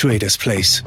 Traders 0.00 0.38
Place. 0.38 0.84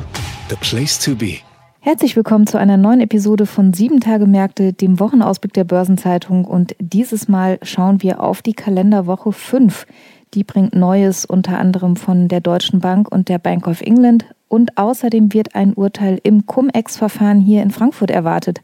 The 0.48 0.56
place 0.56 0.98
to 1.00 1.14
be. 1.14 1.40
Herzlich 1.82 2.16
willkommen 2.16 2.48
zu 2.48 2.58
einer 2.58 2.78
neuen 2.78 3.02
Episode 3.02 3.46
von 3.46 3.74
Sieben 3.74 4.00
Tage 4.00 4.26
Märkte, 4.26 4.72
dem 4.72 5.02
Wochenausblick 5.02 5.52
der 5.52 5.66
Börsenzeitung. 5.66 6.46
Und 6.46 6.78
dieses 6.80 7.28
Mal 7.28 7.60
schauen 7.62 8.02
wir 8.02 8.24
auf 8.24 8.42
die 8.42 8.54
Kalenderwoche 8.54 9.34
5. 9.34 9.86
Die 10.34 10.46
bringt 10.46 10.74
Neues 10.74 11.26
unter 11.26 11.58
anderem 11.58 11.98
von 11.98 12.30
der 12.30 12.40
Deutschen 12.40 12.80
Bank 12.80 13.12
und 13.12 13.28
der 13.28 13.38
Bank 13.38 13.68
of 13.68 13.82
England. 13.82 14.24
Und 14.48 14.78
außerdem 14.78 15.34
wird 15.34 15.56
ein 15.56 15.74
Urteil 15.74 16.18
im 16.24 16.46
Cum-Ex-Verfahren 16.46 17.42
hier 17.42 17.64
in 17.64 17.72
Frankfurt 17.72 18.12
erwartet. 18.12 18.62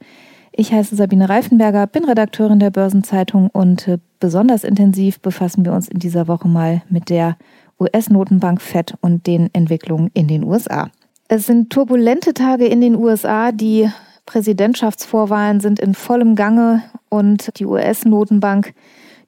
Ich 0.53 0.71
heiße 0.71 0.95
Sabine 0.95 1.27
Reifenberger, 1.27 1.87
bin 1.87 2.05
Redakteurin 2.05 2.59
der 2.59 2.71
Börzenzeitung 2.71 3.49
und 3.49 3.87
äh, 3.89 3.99
besonders 4.21 4.63
intensiv 4.63 5.19
befassen 5.19 5.65
wir 5.65 5.73
uns 5.73 5.89
in 5.89 5.99
dieser 5.99 6.29
Woche 6.29 6.47
mal 6.47 6.83
mit 6.89 7.09
der 7.09 7.35
US-Notenbank 7.79 8.61
Fed 8.61 8.95
und 9.01 9.27
den 9.27 9.49
Entwicklungen 9.53 10.09
in 10.13 10.27
den 10.27 10.43
USA. 10.43 10.89
Es 11.27 11.45
sind 11.45 11.69
turbulente 11.71 12.33
Tage 12.33 12.65
in 12.65 12.81
den 12.81 12.95
USA. 12.95 13.51
Die 13.51 13.89
Präsidentschaftsvorwahlen 14.25 15.59
sind 15.59 15.79
in 15.79 15.93
vollem 15.93 16.35
Gange 16.35 16.83
und 17.09 17.59
die 17.59 17.65
US-Notenbank, 17.65 18.73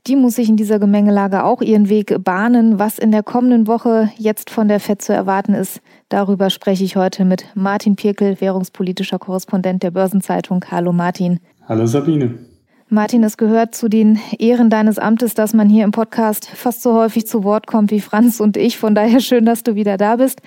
die 0.07 0.15
muss 0.15 0.35
sich 0.35 0.49
in 0.49 0.57
dieser 0.57 0.79
Gemengelage 0.79 1.43
auch 1.43 1.61
ihren 1.61 1.89
Weg 1.89 2.23
bahnen. 2.23 2.79
Was 2.79 2.99
in 2.99 3.11
der 3.11 3.23
kommenden 3.23 3.67
Woche 3.67 4.09
jetzt 4.17 4.49
von 4.49 4.67
der 4.67 4.79
Fed 4.79 5.01
zu 5.01 5.13
erwarten 5.13 5.53
ist, 5.53 5.81
darüber 6.07 6.49
spreche 6.49 6.83
ich 6.83 6.95
heute 6.95 7.25
mit 7.25 7.45
Martin 7.53 7.95
Pirkel, 7.95 8.39
währungspolitischer 8.39 9.19
Korrespondent 9.19 9.83
der 9.83 9.91
Börsenzeitung. 9.91 10.65
Hallo 10.71 10.93
Martin. 10.93 11.39
Hallo 11.67 11.85
Sabine. 11.85 12.48
Martin, 12.91 13.23
es 13.23 13.37
gehört 13.37 13.75
zu 13.75 13.87
den 13.87 14.19
Ehren 14.39 14.71
deines 14.71 14.97
Amtes, 14.97 15.35
dass 15.35 15.53
man 15.53 15.69
hier 15.69 15.83
im 15.83 15.91
Podcast 15.91 16.47
fast 16.47 16.81
so 16.81 16.95
häufig 16.95 17.27
zu 17.27 17.43
Wort 17.43 17.67
kommt 17.67 17.91
wie 17.91 18.01
Franz 18.01 18.39
und 18.39 18.57
ich. 18.57 18.79
Von 18.79 18.95
daher 18.95 19.19
schön, 19.19 19.45
dass 19.45 19.61
du 19.61 19.75
wieder 19.75 19.95
da 19.95 20.15
bist. 20.15 20.41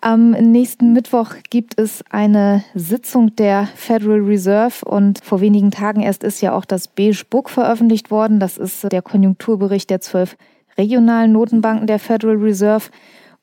Am 0.00 0.30
nächsten 0.30 0.94
Mittwoch 0.94 1.34
gibt 1.50 1.78
es 1.78 2.02
eine 2.08 2.64
Sitzung 2.74 3.36
der 3.36 3.68
Federal 3.74 4.20
Reserve 4.20 4.82
und 4.86 5.22
vor 5.22 5.42
wenigen 5.42 5.70
Tagen 5.70 6.00
erst 6.00 6.24
ist 6.24 6.40
ja 6.40 6.54
auch 6.54 6.64
das 6.64 6.88
Beige 6.88 7.22
Book 7.28 7.50
veröffentlicht 7.50 8.10
worden. 8.10 8.40
Das 8.40 8.56
ist 8.56 8.90
der 8.90 9.02
Konjunkturbericht 9.02 9.90
der 9.90 10.00
zwölf 10.00 10.38
regionalen 10.78 11.32
Notenbanken 11.32 11.86
der 11.86 11.98
Federal 11.98 12.36
Reserve. 12.36 12.84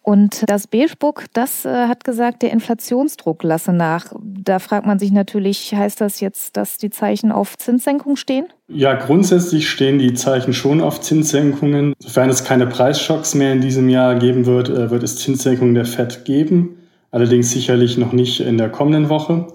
Und 0.04 0.50
das 0.50 0.66
Beige-Book, 0.66 1.26
das 1.34 1.64
äh, 1.64 1.70
hat 1.70 2.04
gesagt, 2.04 2.42
der 2.42 2.52
Inflationsdruck 2.52 3.44
lasse 3.44 3.72
nach. 3.72 4.12
Da 4.20 4.58
fragt 4.58 4.88
man 4.88 4.98
sich 4.98 5.12
natürlich, 5.12 5.76
heißt 5.76 6.02
das 6.02 6.20
jetzt, 6.22 6.58
dass 6.58 6.80
die 6.80 6.90
Zeichen 6.90 7.32
auf 7.32 7.56
Zinssenkung 7.58 8.16
stehen? 8.16 8.48
Ja, 8.68 8.96
grundsätzlich 8.96 9.70
stehen 9.70 10.00
die 10.00 10.16
Zeichen 10.16 10.54
schon 10.54 10.82
auf 10.82 11.02
Zinssenkungen. 11.02 11.94
Sofern 12.00 12.32
es 12.32 12.44
keine 12.44 12.66
Preisschocks 12.66 13.36
mehr 13.36 13.54
in 13.54 13.62
diesem 13.62 13.90
Jahr 13.90 14.16
geben 14.16 14.48
wird, 14.48 14.70
äh, 14.70 14.90
wird 14.90 15.04
es 15.04 15.18
Zinssenkungen 15.18 15.76
der 15.76 15.86
FED 15.86 16.26
geben. 16.26 16.78
Allerdings 17.12 17.52
sicherlich 17.52 17.98
noch 18.00 18.12
nicht 18.12 18.40
in 18.40 18.58
der 18.58 18.70
kommenden 18.70 19.10
Woche. 19.10 19.48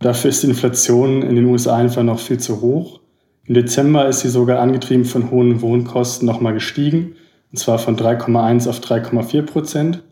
Dafür 0.00 0.30
ist 0.30 0.42
die 0.42 0.48
Inflation 0.48 1.22
in 1.22 1.36
den 1.36 1.44
USA 1.44 1.76
einfach 1.76 2.02
noch 2.02 2.18
viel 2.18 2.38
zu 2.38 2.60
hoch. 2.60 3.00
Im 3.44 3.54
Dezember 3.54 4.08
ist 4.08 4.20
sie 4.20 4.30
sogar 4.30 4.58
angetrieben 4.58 5.04
von 5.04 5.30
hohen 5.30 5.62
Wohnkosten 5.62 6.26
nochmal 6.26 6.54
gestiegen 6.54 7.14
und 7.52 7.58
zwar 7.58 7.78
von 7.78 7.96
3,1 7.96 8.68
auf 8.68 8.80
3,4 8.80 9.42
Prozent. 9.42 10.02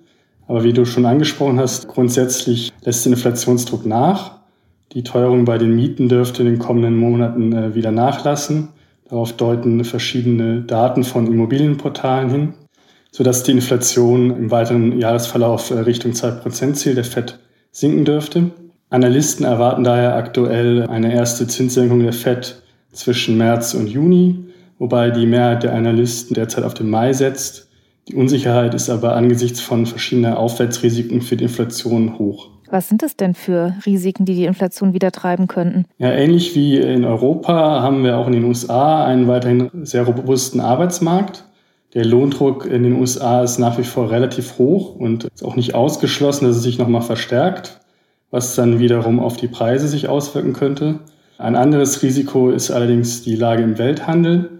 Aber 0.46 0.64
wie 0.64 0.72
du 0.72 0.84
schon 0.84 1.06
angesprochen 1.06 1.58
hast, 1.58 1.88
grundsätzlich 1.88 2.72
lässt 2.82 3.04
der 3.04 3.12
Inflationsdruck 3.12 3.86
nach. 3.86 4.40
Die 4.92 5.02
Teuerung 5.02 5.44
bei 5.44 5.58
den 5.58 5.74
Mieten 5.74 6.08
dürfte 6.08 6.42
in 6.42 6.48
den 6.48 6.58
kommenden 6.58 6.96
Monaten 6.96 7.52
äh, 7.52 7.74
wieder 7.74 7.90
nachlassen. 7.90 8.68
Darauf 9.08 9.32
deuten 9.32 9.84
verschiedene 9.84 10.62
Daten 10.62 11.04
von 11.04 11.26
Immobilienportalen 11.26 12.30
hin, 12.30 12.54
sodass 13.10 13.42
die 13.42 13.52
Inflation 13.52 14.30
im 14.30 14.50
weiteren 14.50 14.98
Jahresverlauf 14.98 15.70
äh, 15.70 15.80
Richtung 15.80 16.12
2%-Ziel 16.12 16.94
der 16.94 17.04
FED 17.04 17.38
sinken 17.72 18.04
dürfte. 18.04 18.50
Analysten 18.90 19.44
erwarten 19.44 19.82
daher 19.82 20.14
aktuell 20.14 20.86
eine 20.86 21.12
erste 21.12 21.48
Zinssenkung 21.48 22.00
der 22.00 22.12
FED 22.12 22.62
zwischen 22.92 23.36
März 23.36 23.74
und 23.74 23.88
Juni 23.88 24.43
wobei 24.78 25.10
die 25.10 25.26
Mehrheit 25.26 25.62
der 25.62 25.74
Analysten 25.74 26.34
derzeit 26.34 26.64
auf 26.64 26.74
den 26.74 26.90
Mai 26.90 27.12
setzt. 27.12 27.68
Die 28.08 28.14
Unsicherheit 28.14 28.74
ist 28.74 28.90
aber 28.90 29.16
angesichts 29.16 29.60
von 29.60 29.86
verschiedener 29.86 30.38
Aufwärtsrisiken 30.38 31.22
für 31.22 31.36
die 31.36 31.44
Inflation 31.44 32.18
hoch. 32.18 32.50
Was 32.70 32.88
sind 32.88 33.02
das 33.02 33.16
denn 33.16 33.34
für 33.34 33.74
Risiken, 33.86 34.24
die 34.24 34.34
die 34.34 34.46
Inflation 34.46 34.94
wieder 34.94 35.12
treiben 35.12 35.46
könnten? 35.46 35.84
Ja, 35.98 36.10
ähnlich 36.10 36.54
wie 36.54 36.76
in 36.76 37.04
Europa 37.04 37.82
haben 37.82 38.02
wir 38.02 38.18
auch 38.18 38.26
in 38.26 38.32
den 38.32 38.44
USA 38.44 39.04
einen 39.04 39.28
weiterhin 39.28 39.70
sehr 39.84 40.02
robusten 40.02 40.60
Arbeitsmarkt. 40.60 41.44
Der 41.94 42.04
Lohndruck 42.04 42.66
in 42.66 42.82
den 42.82 42.94
USA 42.94 43.42
ist 43.42 43.58
nach 43.58 43.78
wie 43.78 43.84
vor 43.84 44.10
relativ 44.10 44.58
hoch 44.58 44.96
und 44.96 45.24
ist 45.24 45.44
auch 45.44 45.54
nicht 45.54 45.76
ausgeschlossen, 45.76 46.46
dass 46.46 46.56
es 46.56 46.64
sich 46.64 46.78
nochmal 46.78 47.02
verstärkt, 47.02 47.80
was 48.32 48.56
dann 48.56 48.80
wiederum 48.80 49.20
auf 49.20 49.36
die 49.36 49.46
Preise 49.46 49.86
sich 49.86 50.08
auswirken 50.08 50.54
könnte. 50.54 50.98
Ein 51.38 51.54
anderes 51.54 52.02
Risiko 52.02 52.50
ist 52.50 52.72
allerdings 52.72 53.22
die 53.22 53.36
Lage 53.36 53.62
im 53.62 53.78
Welthandel. 53.78 54.53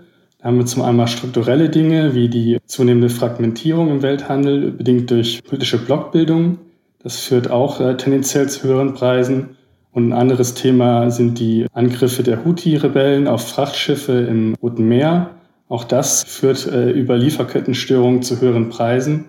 Haben 0.44 0.58
wir 0.58 0.66
zum 0.66 0.82
einen 0.82 1.08
strukturelle 1.08 1.70
Dinge 1.70 2.14
wie 2.14 2.28
die 2.28 2.58
zunehmende 2.66 3.08
Fragmentierung 3.08 3.90
im 3.90 4.02
Welthandel, 4.02 4.72
bedingt 4.72 5.10
durch 5.10 5.42
politische 5.42 5.78
Blockbildung. 5.78 6.58
Das 7.02 7.18
führt 7.18 7.50
auch 7.50 7.80
äh, 7.80 7.96
tendenziell 7.96 8.46
zu 8.50 8.64
höheren 8.64 8.92
Preisen. 8.92 9.56
Und 9.92 10.10
ein 10.10 10.12
anderes 10.12 10.52
Thema 10.52 11.10
sind 11.10 11.38
die 11.38 11.66
Angriffe 11.72 12.22
der 12.22 12.44
Houthi-Rebellen 12.44 13.26
auf 13.26 13.48
Frachtschiffe 13.48 14.12
im 14.12 14.54
Roten 14.60 14.86
Meer. 14.86 15.30
Auch 15.68 15.84
das 15.84 16.24
führt 16.24 16.66
äh, 16.66 16.90
über 16.90 17.16
Lieferkettenstörungen 17.16 18.20
zu 18.20 18.38
höheren 18.38 18.68
Preisen. 18.68 19.24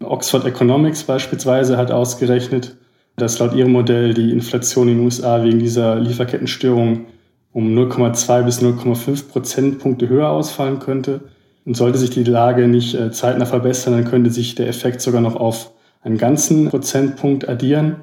Oxford 0.00 0.44
Economics 0.44 1.02
beispielsweise 1.02 1.78
hat 1.78 1.90
ausgerechnet, 1.90 2.76
dass 3.16 3.38
laut 3.38 3.54
ihrem 3.54 3.72
Modell 3.72 4.12
die 4.12 4.32
Inflation 4.32 4.88
in 4.88 4.98
den 4.98 5.04
USA 5.04 5.42
wegen 5.42 5.60
dieser 5.60 5.98
Lieferkettenstörungen 5.98 7.06
um 7.58 7.76
0,2 7.76 8.44
bis 8.44 8.62
0,5 8.62 9.30
Prozentpunkte 9.30 10.08
höher 10.08 10.28
ausfallen 10.28 10.78
könnte. 10.78 11.22
Und 11.64 11.76
sollte 11.76 11.98
sich 11.98 12.10
die 12.10 12.22
Lage 12.22 12.68
nicht 12.68 12.94
äh, 12.94 13.10
zeitnah 13.10 13.46
verbessern, 13.46 13.94
dann 13.94 14.04
könnte 14.04 14.30
sich 14.30 14.54
der 14.54 14.68
Effekt 14.68 15.00
sogar 15.00 15.20
noch 15.20 15.34
auf 15.34 15.72
einen 16.00 16.18
ganzen 16.18 16.68
Prozentpunkt 16.68 17.48
addieren. 17.48 17.96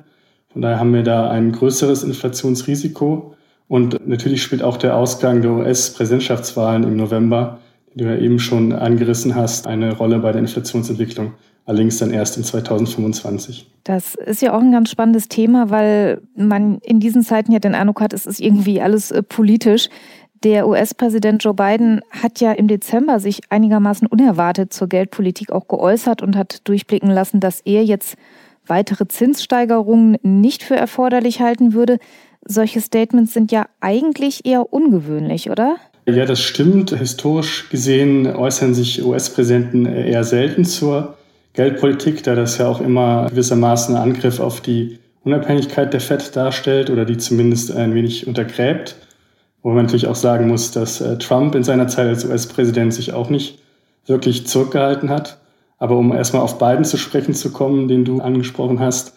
Von 0.52 0.62
daher 0.62 0.78
haben 0.78 0.94
wir 0.94 1.04
da 1.04 1.30
ein 1.30 1.54
größeres 1.54 2.04
Inflationsrisiko. 2.04 3.34
Und 3.70 4.06
natürlich 4.06 4.44
spielt 4.44 4.62
auch 4.62 4.76
der 4.76 4.98
Ausgang 4.98 5.42
der 5.42 5.52
US-Präsidentschaftswahlen 5.52 6.84
im 6.84 6.98
November, 6.98 7.60
die 7.94 8.00
du 8.00 8.10
ja 8.10 8.18
eben 8.18 8.40
schon 8.40 8.74
angerissen 8.74 9.36
hast, 9.36 9.68
eine 9.68 9.96
Rolle 9.96 10.20
bei 10.20 10.34
der 10.34 10.42
Inflationsentwicklung 10.42 11.32
allerdings 11.66 11.98
dann 11.98 12.12
erst 12.12 12.38
in 12.38 12.44
2025. 12.44 13.68
Das 13.84 14.16
ist 14.16 14.42
ja 14.42 14.54
auch 14.54 14.62
ein 14.62 14.72
ganz 14.72 14.90
spannendes 14.90 15.28
Thema, 15.28 15.70
weil 15.70 16.22
man 16.36 16.80
in 16.80 17.00
diesen 17.00 17.24
Zeiten 17.24 17.52
ja 17.52 17.60
den 17.60 17.76
Eindruck 17.76 18.02
hat, 18.02 18.14
es 18.14 18.26
ist 18.26 18.40
irgendwie 18.40 18.82
alles 18.82 19.12
äh, 19.12 19.24
politisch. 19.24 19.90
Der 20.44 20.68
US-Präsident 20.68 21.44
Joe 21.44 21.54
Biden 21.54 22.02
hat 22.12 22.40
ja 22.40 22.52
im 22.52 22.68
Dezember 22.68 23.20
sich 23.20 23.42
einigermaßen 23.50 24.08
unerwartet 24.08 24.74
zur 24.74 24.88
Geldpolitik 24.88 25.52
auch 25.52 25.68
geäußert 25.68 26.22
und 26.22 26.36
hat 26.36 26.68
durchblicken 26.68 27.10
lassen, 27.10 27.40
dass 27.40 27.62
er 27.62 27.84
jetzt 27.84 28.16
weitere 28.68 29.08
Zinssteigerungen 29.08 30.18
nicht 30.22 30.64
für 30.64 30.76
erforderlich 30.76 31.42
halten 31.42 31.74
würde. 31.74 31.98
Solche 32.44 32.82
Statements 32.82 33.34
sind 33.34 33.52
ja 33.52 33.68
eigentlich 33.80 34.46
eher 34.46 34.72
ungewöhnlich, 34.72 35.50
oder? 35.50 35.78
Ja, 36.08 36.26
das 36.26 36.42
stimmt. 36.42 36.92
Historisch 36.92 37.70
gesehen 37.70 38.28
äußern 38.28 38.76
sich 38.76 39.04
US-Präsidenten 39.04 39.88
eher 39.88 40.24
selten 40.24 40.66
zur 40.66 41.18
Geldpolitik, 41.56 42.24
da 42.24 42.36
das 42.36 42.58
ja 42.58 42.68
auch 42.68 42.82
immer 42.82 43.28
gewissermaßen 43.30 43.96
ein 43.96 44.02
Angriff 44.02 44.40
auf 44.40 44.62
die 44.62 45.00
Unabhängigkeit 45.24 45.94
der 45.94 46.02
FED 46.02 46.36
darstellt 46.36 46.90
oder 46.90 47.06
die 47.06 47.18
zumindest 47.18 47.76
ein 47.76 47.96
wenig 47.96 48.28
untergräbt. 48.28 48.96
Wo 49.64 49.70
man 49.70 49.86
natürlich 49.86 50.08
auch 50.08 50.16
sagen 50.16 50.48
muss, 50.48 50.72
dass 50.72 51.02
äh, 51.02 51.18
Trump 51.18 51.56
in 51.56 51.64
seiner 51.64 51.88
Zeit 51.88 52.08
als 52.08 52.26
US-Präsident 52.26 52.94
sich 52.94 53.14
auch 53.14 53.30
nicht 53.30 53.60
wirklich 54.06 54.46
zurückgehalten 54.46 55.10
hat. 55.10 55.40
Aber 55.80 55.98
um 55.98 56.14
erstmal 56.14 56.44
auf 56.44 56.60
Biden 56.60 56.86
zu 56.86 56.98
sprechen 56.98 57.34
zu 57.34 57.52
kommen, 57.52 57.88
den 57.88 58.06
du 58.06 58.22
angesprochen 58.22 58.80
hast, 58.80 59.14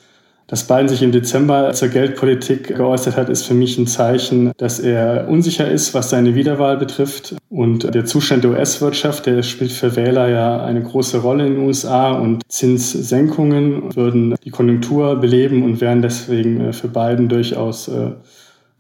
Dass 0.49 0.67
Biden 0.67 0.89
sich 0.89 1.03
im 1.03 1.13
Dezember 1.13 1.75
zur 1.75 1.89
Geldpolitik 1.89 2.69
geäußert 2.75 3.19
hat, 3.19 3.29
ist 3.29 3.45
für 3.45 3.53
mich 3.53 3.77
ein 3.77 3.87
Zeichen, 3.87 4.53
dass 4.57 4.81
er 4.81 5.29
unsicher 5.29 5.71
ist, 5.71 5.93
was 5.93 6.09
seine 6.09 6.35
Wiederwahl 6.35 6.79
betrifft. 6.79 7.37
Und 7.51 7.95
der 7.95 8.07
Zustand 8.07 8.45
der 8.45 8.53
US-Wirtschaft, 8.53 9.27
der 9.27 9.43
spielt 9.43 9.73
für 9.73 9.95
Wähler 9.95 10.29
ja 10.29 10.65
eine 10.65 10.83
große 10.83 11.19
Rolle 11.19 11.47
in 11.47 11.57
den 11.57 11.67
USA 11.67 12.13
und 12.13 12.43
Zinssenkungen 12.49 13.95
würden 13.95 14.37
die 14.43 14.49
Konjunktur 14.49 15.17
beleben 15.17 15.65
und 15.65 15.83
wären 15.83 16.01
deswegen 16.01 16.63
äh, 16.63 16.73
für 16.73 16.89
Biden 16.89 17.29
durchaus 17.29 17.89
äh, 17.89 18.13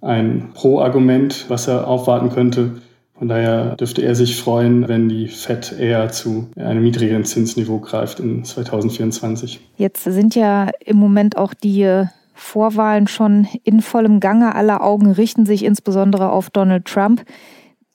ein 0.00 0.52
Pro-Argument, 0.54 1.44
was 1.48 1.68
er 1.68 1.86
aufwarten 1.86 2.30
könnte. 2.30 2.80
Von 3.18 3.26
daher 3.28 3.74
dürfte 3.74 4.02
er 4.02 4.14
sich 4.14 4.40
freuen, 4.40 4.86
wenn 4.86 5.08
die 5.08 5.26
FED 5.26 5.72
eher 5.78 6.08
zu 6.10 6.48
einem 6.56 6.84
niedrigeren 6.84 7.24
Zinsniveau 7.24 7.80
greift 7.80 8.20
in 8.20 8.44
2024. 8.44 9.58
Jetzt 9.76 10.04
sind 10.04 10.36
ja 10.36 10.70
im 10.84 10.98
Moment 10.98 11.36
auch 11.36 11.52
die 11.52 12.04
Vorwahlen 12.32 13.08
schon 13.08 13.48
in 13.64 13.82
vollem 13.82 14.20
Gange. 14.20 14.54
Alle 14.54 14.80
Augen 14.80 15.10
richten 15.10 15.46
sich 15.46 15.64
insbesondere 15.64 16.30
auf 16.30 16.50
Donald 16.50 16.84
Trump. 16.84 17.24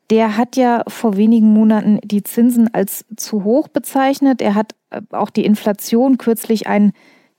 Der 0.09 0.35
hat 0.35 0.57
ja 0.57 0.83
vor 0.89 1.15
wenigen 1.15 1.53
Monaten 1.53 1.99
die 2.03 2.23
Zinsen 2.23 2.73
als 2.73 3.05
zu 3.15 3.45
hoch 3.45 3.69
bezeichnet. 3.69 4.41
Er 4.41 4.55
hat 4.55 4.75
auch 5.11 5.29
die 5.29 5.45
Inflation 5.45 6.17
kürzlich 6.17 6.67
einen 6.67 6.91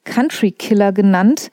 Country 0.05 0.53
Killer 0.53 0.93
genannt. 0.93 1.51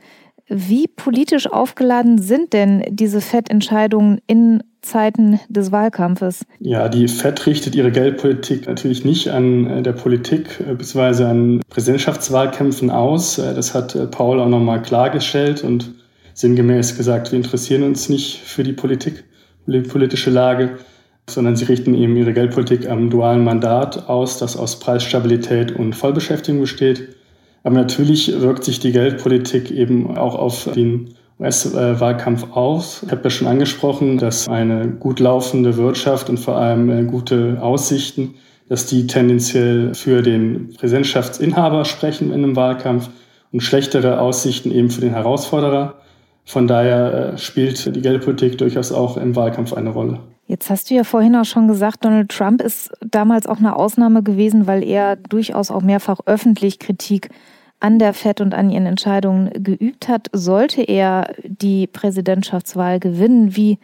Wie 0.48 0.88
politisch 0.88 1.52
aufgeladen 1.52 2.18
sind 2.18 2.54
denn 2.54 2.84
diese 2.90 3.20
FED-Entscheidungen 3.20 4.22
in 4.28 4.64
Zeiten 4.82 5.40
des 5.48 5.72
Wahlkampfes? 5.72 6.46
Ja, 6.60 6.90
die 6.90 7.08
FED 7.08 7.46
richtet 7.46 7.76
ihre 7.76 7.92
Geldpolitik 7.92 8.68
natürlich 8.68 9.06
nicht 9.06 9.30
an 9.30 9.68
äh, 9.68 9.82
der 9.82 9.94
Politik 9.94 10.60
äh, 10.60 10.74
bzw. 10.74 11.24
an 11.26 11.62
Präsidentschaftswahlkämpfen 11.70 12.90
aus. 12.90 13.38
Äh, 13.38 13.54
das 13.54 13.74
hat 13.74 14.12
Paul 14.12 14.40
auch 14.40 14.50
nochmal 14.50 14.82
klargestellt 14.82 15.64
und 15.64 15.92
sinngemäß 16.34 16.98
gesagt, 16.98 17.32
wir 17.32 17.38
interessieren 17.38 17.84
uns 17.84 18.10
nicht 18.10 18.40
für 18.40 18.64
die 18.64 18.74
Politik, 18.74 19.24
die 19.68 19.82
politische 19.82 20.32
Lage, 20.32 20.78
sondern 21.30 21.56
sie 21.56 21.66
richten 21.66 21.94
eben 21.94 22.18
ihre 22.18 22.34
Geldpolitik 22.34 22.90
am 22.90 23.10
dualen 23.10 23.44
Mandat 23.44 24.10
aus, 24.10 24.38
das 24.40 24.58
aus 24.58 24.80
Preisstabilität 24.80 25.72
und 25.72 25.94
Vollbeschäftigung 25.94 26.62
besteht. 26.62 27.16
Aber 27.64 27.76
natürlich 27.76 28.42
wirkt 28.42 28.64
sich 28.64 28.80
die 28.80 28.92
Geldpolitik 28.92 29.70
eben 29.70 30.18
auch 30.18 30.36
auf 30.36 30.68
den 30.74 31.14
US-Wahlkampf 31.42 32.52
aus. 32.52 33.02
Ich 33.04 33.12
habe 33.12 33.24
ja 33.24 33.30
schon 33.30 33.48
angesprochen, 33.48 34.18
dass 34.18 34.48
eine 34.48 34.88
gut 34.88 35.20
laufende 35.20 35.76
Wirtschaft 35.78 36.30
und 36.30 36.40
vor 36.40 36.58
allem 36.58 36.90
äh, 36.90 37.04
gute 37.04 37.58
Aussichten, 37.62 38.36
dass 38.70 38.86
die 38.86 39.08
tendenziell 39.08 39.94
für 39.96 40.22
den 40.22 40.74
Präsidentschaftsinhaber 40.78 41.86
sprechen 41.86 42.32
in 42.32 42.44
einem 42.44 42.56
Wahlkampf 42.56 43.10
und 43.52 43.62
schlechtere 43.62 44.20
Aussichten 44.20 44.72
eben 44.72 44.90
für 44.92 45.02
den 45.02 45.14
Herausforderer. 45.14 45.96
Von 46.46 46.68
daher 46.68 47.34
äh, 47.34 47.38
spielt 47.38 47.96
die 47.96 48.02
Geldpolitik 48.02 48.58
durchaus 48.58 48.92
auch 48.92 49.18
im 49.18 49.36
Wahlkampf 49.36 49.74
eine 49.74 49.90
Rolle. 49.90 50.20
Jetzt 50.48 50.70
hast 50.70 50.90
du 50.90 50.96
ja 50.96 51.04
vorhin 51.04 51.36
auch 51.36 51.46
schon 51.46 51.68
gesagt, 51.68 52.04
Donald 52.04 52.30
Trump 52.30 52.62
ist 52.62 52.92
damals 53.00 53.48
auch 53.48 53.58
eine 53.58 53.76
Ausnahme 53.76 54.22
gewesen, 54.22 54.68
weil 54.68 54.84
er 54.84 55.16
durchaus 55.16 55.72
auch 55.72 55.82
mehrfach 55.82 56.20
öffentlich 56.26 56.78
Kritik 56.78 57.30
an 57.82 58.00
der 58.00 58.14
FED 58.14 58.42
und 58.42 58.54
an 58.54 58.70
ihren 58.70 58.86
Entscheidungen 58.86 59.52
geübt 59.64 60.08
hat. 60.08 60.28
Sollte 60.32 60.82
er 60.82 61.34
die 61.44 61.88
Präsidentschaftswahl 61.88 63.00
gewinnen, 63.00 63.56
wie 63.56 63.78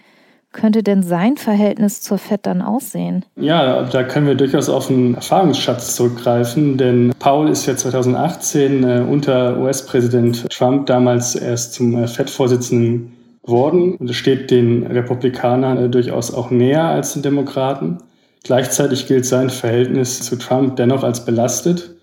könnte 0.54 0.82
denn 0.82 1.04
sein 1.04 1.38
Verhältnis 1.38 2.02
zur 2.02 2.18
FED 2.18 2.46
dann 2.46 2.62
aussehen? 2.62 3.26
Ja, 3.36 3.84
da 3.84 4.04
können 4.04 4.28
wir 4.28 4.36
durchaus 4.36 4.70
auf 4.70 4.90
einen 4.90 5.16
Erfahrungsschatz 5.16 5.96
zurückgreifen, 5.96 6.78
denn 6.78 7.14
Paul 7.20 7.50
ist 7.50 7.66
ja 7.66 7.76
2018 7.76 8.84
äh, 8.84 9.06
unter 9.08 9.60
US-Präsident 9.60 10.50
Trump 10.50 10.88
damals 10.88 11.36
erst 11.36 11.74
zum 11.74 11.96
äh, 12.02 12.08
FED-Vorsitzenden 12.08 13.14
worden. 13.44 13.96
Und 13.96 14.10
es 14.10 14.16
steht 14.16 14.52
den 14.52 14.88
Republikanern 14.88 15.78
äh, 15.78 15.90
durchaus 15.90 16.34
auch 16.34 16.50
näher 16.50 16.86
als 16.86 17.14
den 17.14 17.22
Demokraten. 17.22 18.00
Gleichzeitig 18.44 19.08
gilt 19.08 19.26
sein 19.26 19.50
Verhältnis 19.50 20.22
zu 20.22 20.38
Trump 20.38 20.78
dennoch 20.78 21.04
als 21.04 21.26
belastet, 21.26 21.97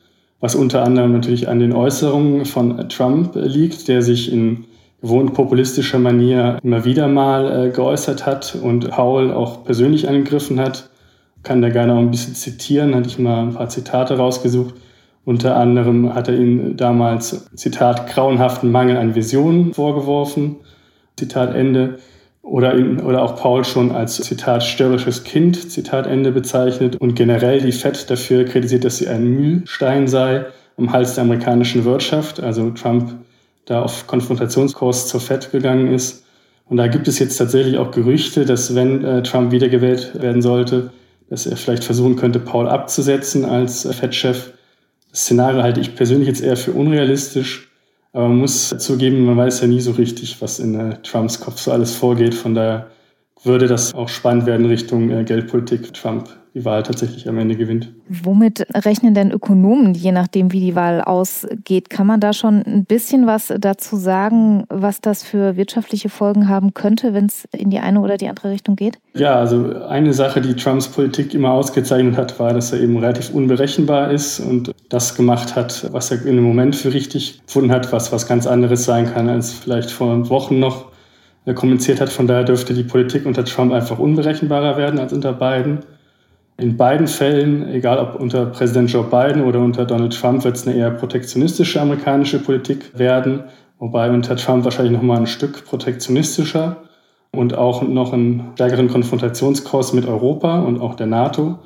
was 0.45 0.55
unter 0.55 0.83
anderem 0.83 1.13
natürlich 1.13 1.49
an 1.49 1.59
den 1.59 1.73
Äußerungen 1.73 2.45
von 2.45 2.91
Trump 2.91 3.31
liegt, 3.35 3.89
der 3.89 4.03
sich 4.03 4.31
in 4.31 4.67
gewohnt 5.01 5.33
populistischer 5.33 5.99
Manier 5.99 6.59
immer 6.63 6.85
wieder 6.85 7.09
mal 7.09 7.69
äh, 7.69 7.71
geäußert 7.71 8.27
hat 8.27 8.55
und 8.63 8.95
Howell 8.95 9.33
auch 9.33 9.65
persönlich 9.65 10.07
angegriffen 10.07 10.61
hat. 10.61 10.91
Kann 11.45 11.63
da 11.63 11.71
gerne 11.71 11.95
auch 11.95 11.99
ein 11.99 12.11
bisschen 12.11 12.35
zitieren, 12.35 12.95
hatte 12.95 13.09
ich 13.09 13.19
mal 13.19 13.45
ein 13.45 13.55
paar 13.55 13.71
Zitate 13.71 14.19
rausgesucht. 14.19 14.75
Unter 15.25 15.57
anderem 15.57 16.15
hat 16.15 16.29
er 16.29 16.39
ihm 16.39 16.77
damals, 16.77 17.51
Zitat, 17.55 18.07
grauenhaften 18.09 18.71
Mangel 18.71 18.99
an 18.99 19.15
Visionen 19.15 19.73
vorgeworfen 19.73 20.57
Zitat 21.17 21.55
Ende. 21.55 22.01
Oder, 22.45 22.75
in, 22.75 23.01
oder 23.01 23.23
auch 23.23 23.37
Paul 23.37 23.65
schon 23.65 23.91
als 23.91 24.17
Zitat 24.17 24.63
störrisches 24.63 25.25
Kind, 25.25 25.71
Zitat 25.71 26.07
Ende 26.07 26.31
bezeichnet 26.31 26.97
und 27.01 27.15
generell 27.15 27.61
die 27.61 27.73
FED 27.73 28.11
dafür 28.11 28.45
kritisiert, 28.45 28.85
dass 28.85 28.99
sie 28.99 29.09
ein 29.09 29.25
Mühlstein 29.25 30.07
sei 30.07 30.45
am 30.77 30.93
Hals 30.93 31.15
der 31.15 31.25
amerikanischen 31.25 31.85
Wirtschaft. 31.85 32.41
Also 32.41 32.71
Trump 32.71 33.15
da 33.65 33.83
auf 33.83 34.07
Konfrontationskurs 34.07 35.09
zur 35.09 35.21
FED 35.21 35.53
gegangen 35.53 35.93
ist. 35.93 36.25
Und 36.67 36.77
da 36.77 36.87
gibt 36.87 37.09
es 37.09 37.19
jetzt 37.19 37.37
tatsächlich 37.37 37.79
auch 37.79 37.91
Gerüchte, 37.91 38.45
dass 38.45 38.75
wenn 38.75 39.05
äh, 39.05 39.23
Trump 39.23 39.51
wiedergewählt 39.51 40.21
werden 40.21 40.43
sollte, 40.43 40.91
dass 41.31 41.47
er 41.47 41.57
vielleicht 41.57 41.85
versuchen 41.85 42.17
könnte, 42.17 42.41
Paul 42.41 42.69
abzusetzen 42.69 43.45
als 43.45 43.85
äh, 43.85 43.93
FED-Chef. 43.93 44.53
Das 45.11 45.21
Szenario 45.21 45.63
halte 45.63 45.81
ich 45.81 45.95
persönlich 45.95 46.29
jetzt 46.29 46.43
eher 46.43 46.57
für 46.57 46.73
unrealistisch. 46.73 47.71
Aber 48.15 48.29
man 48.29 48.39
muss 48.39 48.69
zugeben, 48.79 49.27
man 49.27 49.37
weiß 49.37 49.61
ja 49.61 49.67
nie 49.67 49.81
so 49.81 49.91
richtig, 49.91 50.41
was 50.41 50.61
in 50.61 50.79
äh, 50.79 51.03
Trumps 51.03 51.41
Kopf 51.41 51.61
so 51.61 51.73
alles 51.73 51.97
vorgeht. 51.97 52.35
Von 52.35 52.55
daher 52.55 52.91
würde 53.43 53.67
das 53.67 53.93
auch 53.93 54.09
spannend 54.09 54.47
werden 54.47 54.67
Richtung 54.67 55.11
äh, 55.11 55.25
Geldpolitik 55.25 55.93
Trump 55.93 56.29
die 56.55 56.65
Wahl 56.65 56.85
tatsächlich 56.85 57.29
am 57.29 57.37
Ende 57.39 57.57
gewinnt. 57.57 57.93
Womit 58.09 58.65
rechnen 58.87 59.13
denn 59.13 59.33
Ökonomen, 59.33 59.95
je 59.95 60.13
nachdem, 60.13 60.53
wie 60.53 60.61
die 60.61 60.77
Wahl 60.77 61.01
ausgeht? 61.01 61.91
Kann 61.91 62.07
man 62.07 62.21
da 62.21 62.33
schon 62.33 62.63
ein 62.63 62.85
bisschen 62.85 63.27
was 63.27 63.53
dazu 63.59 63.97
sagen, 63.97 64.65
was 64.69 65.01
das 65.01 65.25
für 65.25 65.57
wirtschaftliche 65.57 66.09
Folgen 66.09 66.49
haben 66.49 66.73
könnte, 66.73 67.13
wenn 67.13 67.27
es 67.27 67.49
in 67.51 67.71
die 67.71 67.81
eine 67.81 68.01
oder 68.01 68.17
die 68.17 68.29
andere 68.29 68.51
Richtung 68.51 68.77
geht? 68.77 68.99
Ja, 69.15 69.35
also 69.35 69.83
eine 69.89 70.13
Sache, 70.13 70.41
die 70.41 70.55
Trumps 70.55 70.87
Politik 70.87 71.35
immer 71.35 71.51
ausgezeichnet 71.51 72.17
hat, 72.17 72.39
war, 72.39 72.55
dass 72.55 72.73
er 72.73 72.81
eben 72.81 72.97
relativ 72.99 73.35
unberechenbar 73.35 74.13
ist 74.13 74.39
und 74.39 74.73
das 74.89 75.17
gemacht 75.17 75.57
hat, 75.57 75.89
was 75.93 76.13
er 76.13 76.25
in 76.25 76.37
dem 76.37 76.45
Moment 76.45 76.77
für 76.77 76.95
richtig 76.95 77.43
gefunden 77.47 77.73
hat, 77.73 77.93
was 77.93 78.13
was 78.13 78.29
ganz 78.29 78.47
anderes 78.47 78.85
sein 78.85 79.13
kann, 79.13 79.29
als 79.29 79.53
vielleicht 79.53 79.91
vor 79.91 80.29
Wochen 80.31 80.61
noch 80.61 80.93
kommuniziert 81.53 82.01
hat. 82.01 82.11
Von 82.11 82.29
daher 82.29 82.45
dürfte 82.45 82.75
die 82.75 82.85
Politik 82.85 83.27
unter 83.27 83.45
Trump 83.45 83.73
einfach 83.73 83.99
unberechenbarer 83.99 84.77
werden 84.77 85.01
als 85.01 85.13
unter 85.13 85.33
Biden. 85.33 85.81
In 86.57 86.77
beiden 86.77 87.09
Fällen, 87.09 87.69
egal 87.69 87.99
ob 87.99 88.21
unter 88.21 88.47
Präsident 88.47 88.89
Joe 88.91 89.05
Biden 89.05 89.43
oder 89.43 89.59
unter 89.59 89.85
Donald 89.85 90.17
Trump, 90.19 90.45
wird 90.45 90.55
es 90.55 90.67
eine 90.67 90.77
eher 90.77 90.91
protektionistische 90.91 91.81
amerikanische 91.81 92.39
Politik 92.39 92.97
werden, 92.97 93.43
wobei 93.81 94.09
unter 94.09 94.37
Trump 94.37 94.65
wahrscheinlich 94.65 94.93
noch 94.93 95.03
mal 95.03 95.19
ein 95.19 95.27
Stück 95.27 95.65
protektionistischer 95.65 96.77
und 97.33 97.59
auch 97.59 97.83
noch 97.83 98.13
einen 98.13 98.53
stärkeren 98.55 98.89
Konfrontationskurs 98.89 99.95
mit 99.95 100.07
Europa 100.07 100.61
und 100.61 100.81
auch 100.81 100.95
der 100.95 101.09
NATO. 101.09 101.59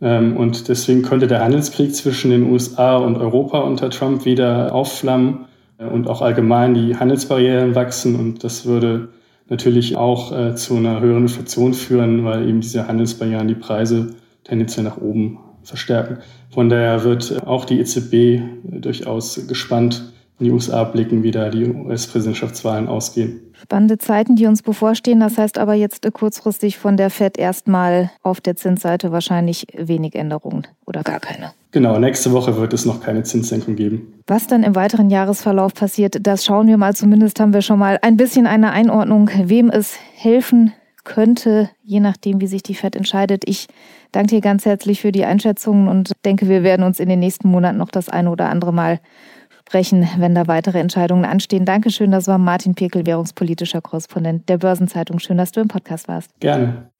Ähm, 0.00 0.38
und 0.38 0.68
deswegen 0.68 1.02
könnte 1.02 1.26
der 1.26 1.44
Handelskrieg 1.44 1.94
zwischen 1.94 2.30
den 2.30 2.50
USA 2.50 2.96
und 2.96 3.18
Europa 3.18 3.60
unter 3.60 3.90
Trump 3.90 4.24
wieder 4.24 4.74
aufflammen 4.74 5.44
äh, 5.76 5.84
und 5.84 6.08
auch 6.08 6.22
allgemein 6.22 6.72
die 6.72 6.96
Handelsbarrieren 6.96 7.74
wachsen. 7.74 8.16
Und 8.16 8.42
das 8.44 8.64
würde 8.64 9.10
natürlich 9.50 9.96
auch 9.96 10.32
äh, 10.32 10.54
zu 10.54 10.76
einer 10.76 11.00
höheren 11.00 11.24
Inflation 11.24 11.74
führen, 11.74 12.24
weil 12.24 12.48
eben 12.48 12.62
diese 12.62 12.88
Handelsbarrieren 12.88 13.46
die 13.46 13.54
Preise 13.54 14.14
tendenziell 14.44 14.84
nach 14.84 14.98
oben 14.98 15.38
verstärken. 15.62 16.18
Von 16.50 16.68
daher 16.68 17.04
wird 17.04 17.46
auch 17.46 17.64
die 17.64 17.80
EZB 17.80 18.42
durchaus 18.64 19.46
gespannt 19.46 20.12
in 20.38 20.46
die 20.46 20.50
USA 20.50 20.82
blicken, 20.84 21.22
wie 21.22 21.30
da 21.30 21.50
die 21.50 21.66
US-Präsidentschaftswahlen 21.66 22.88
ausgehen. 22.88 23.40
Spannende 23.52 23.96
Zeiten, 23.98 24.34
die 24.34 24.46
uns 24.46 24.62
bevorstehen. 24.62 25.20
Das 25.20 25.38
heißt 25.38 25.56
aber 25.56 25.74
jetzt 25.74 26.10
kurzfristig 26.12 26.78
von 26.78 26.96
der 26.96 27.10
FED 27.10 27.38
erstmal 27.38 28.10
auf 28.22 28.40
der 28.40 28.56
Zinsseite 28.56 29.12
wahrscheinlich 29.12 29.66
wenig 29.76 30.16
Änderungen 30.16 30.66
oder 30.84 31.04
gar 31.04 31.20
keine. 31.20 31.52
Genau, 31.70 31.96
nächste 31.98 32.32
Woche 32.32 32.56
wird 32.56 32.72
es 32.72 32.84
noch 32.84 33.00
keine 33.00 33.22
Zinssenkung 33.22 33.76
geben. 33.76 34.14
Was 34.26 34.48
dann 34.48 34.64
im 34.64 34.74
weiteren 34.74 35.10
Jahresverlauf 35.10 35.74
passiert, 35.74 36.26
das 36.26 36.44
schauen 36.44 36.66
wir 36.66 36.76
mal. 36.76 36.94
Zumindest 36.94 37.38
haben 37.38 37.54
wir 37.54 37.62
schon 37.62 37.78
mal 37.78 38.00
ein 38.02 38.16
bisschen 38.16 38.46
eine 38.46 38.72
Einordnung, 38.72 39.30
wem 39.44 39.70
es 39.70 39.96
helfen 40.16 40.72
könnte, 41.04 41.70
je 41.82 42.00
nachdem, 42.00 42.40
wie 42.40 42.46
sich 42.46 42.62
die 42.62 42.74
FED 42.74 42.96
entscheidet. 42.96 43.42
Ich 43.46 43.66
danke 44.12 44.36
dir 44.36 44.40
ganz 44.40 44.64
herzlich 44.64 45.00
für 45.00 45.12
die 45.12 45.24
Einschätzungen 45.24 45.88
und 45.88 46.12
denke, 46.24 46.48
wir 46.48 46.62
werden 46.62 46.84
uns 46.84 47.00
in 47.00 47.08
den 47.08 47.18
nächsten 47.18 47.48
Monaten 47.48 47.78
noch 47.78 47.90
das 47.90 48.08
eine 48.08 48.30
oder 48.30 48.48
andere 48.48 48.72
Mal 48.72 49.00
sprechen, 49.66 50.08
wenn 50.18 50.34
da 50.34 50.46
weitere 50.48 50.80
Entscheidungen 50.80 51.24
anstehen. 51.24 51.64
Dankeschön, 51.64 52.10
das 52.10 52.28
war 52.28 52.38
Martin 52.38 52.74
Pekel, 52.74 53.06
währungspolitischer 53.06 53.80
Korrespondent 53.80 54.48
der 54.48 54.58
Börsenzeitung. 54.58 55.18
Schön, 55.18 55.38
dass 55.38 55.52
du 55.52 55.60
im 55.60 55.68
Podcast 55.68 56.08
warst. 56.08 56.30
Gerne. 56.40 56.90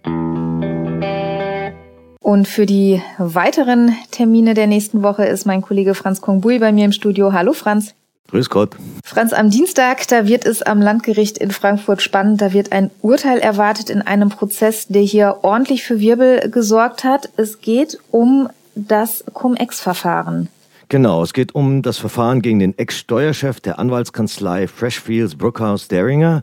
Und 2.21 2.47
für 2.47 2.66
die 2.66 3.02
weiteren 3.18 3.94
Termine 4.11 4.54
der 4.54 4.68
nächsten 4.68 5.02
Woche 5.02 5.25
ist 5.25 5.44
mein 5.44 5.61
Kollege 5.61 5.94
Franz 5.94 6.21
Kongbui 6.21 6.61
bei 6.61 6.73
mir 6.73 6.85
im 6.85 6.92
Studio. 6.92 7.32
Hallo 7.32 7.52
Franz. 7.52 7.94
Grüß 8.31 8.49
Gott. 8.49 8.76
Franz, 9.05 9.33
am 9.33 9.50
Dienstag, 9.50 10.09
da 10.09 10.26
wird 10.26 10.47
es 10.47 10.62
am 10.62 10.81
Landgericht 10.81 11.37
in 11.37 11.50
Frankfurt 11.50 12.00
spannend. 12.00 12.41
Da 12.41 12.52
wird 12.52 12.73
ein 12.73 12.91
Urteil 13.02 13.38
erwartet 13.38 13.91
in 13.91 14.00
einem 14.00 14.31
Prozess, 14.31 14.88
der 14.88 15.02
hier 15.02 15.41
ordentlich 15.43 15.85
für 15.85 16.00
Wirbel 16.00 16.50
gesorgt 16.50 17.05
hat. 17.05 17.29
Es 17.37 17.61
geht 17.61 17.99
um 18.11 18.49
das 18.75 19.25
Cum-Ex-Verfahren. 19.35 20.49
Genau, 20.88 21.23
es 21.23 21.33
geht 21.33 21.55
um 21.55 21.83
das 21.83 21.99
Verfahren 21.99 22.43
gegen 22.43 22.59
den 22.59 22.76
Ex-Steuerchef 22.76 23.61
der 23.61 23.79
Anwaltskanzlei 23.79 24.67
Freshfields 24.67 25.37
Brookhouse 25.37 25.88
Deringer, 25.88 26.43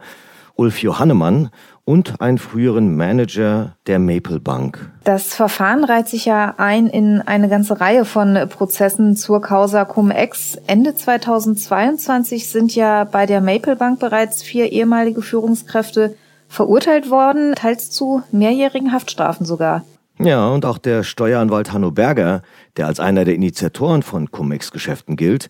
Ulf 0.55 0.81
Johannemann 0.81 1.50
und 1.89 2.22
einen 2.22 2.38
früheren 2.38 2.96
Manager 2.96 3.75
der 3.88 3.98
Maple 3.98 4.39
Bank. 4.39 4.91
Das 5.05 5.34
Verfahren 5.34 5.84
reiht 5.84 6.08
sich 6.08 6.25
ja 6.25 6.53
ein 6.58 6.86
in 6.86 7.22
eine 7.22 7.50
ganze 7.50 7.81
Reihe 7.81 8.05
von 8.05 8.38
Prozessen 8.48 9.15
zur 9.15 9.41
Causa 9.41 9.86
Cum-Ex. 9.86 10.60
Ende 10.67 10.93
2022 10.93 12.48
sind 12.48 12.75
ja 12.75 13.05
bei 13.05 13.25
der 13.25 13.41
Maple 13.41 13.75
Bank 13.75 14.00
bereits 14.00 14.43
vier 14.43 14.72
ehemalige 14.72 15.24
Führungskräfte 15.24 16.15
verurteilt 16.48 17.10
worden, 17.10 17.55
teils 17.55 17.89
zu 17.89 18.22
mehrjährigen 18.31 18.91
Haftstrafen 18.91 19.48
sogar. 19.48 19.84
Ja, 20.19 20.48
und 20.50 20.65
auch 20.65 20.77
der 20.77 21.01
Steueranwalt 21.01 21.74
Hanno 21.74 21.89
Berger, 21.89 22.43
der 22.77 22.86
als 22.86 23.00
einer 23.00 23.25
der 23.25 23.34
Initiatoren 23.34 24.03
von 24.03 24.29
Cum-Ex-Geschäften 24.29 25.15
gilt, 25.15 25.50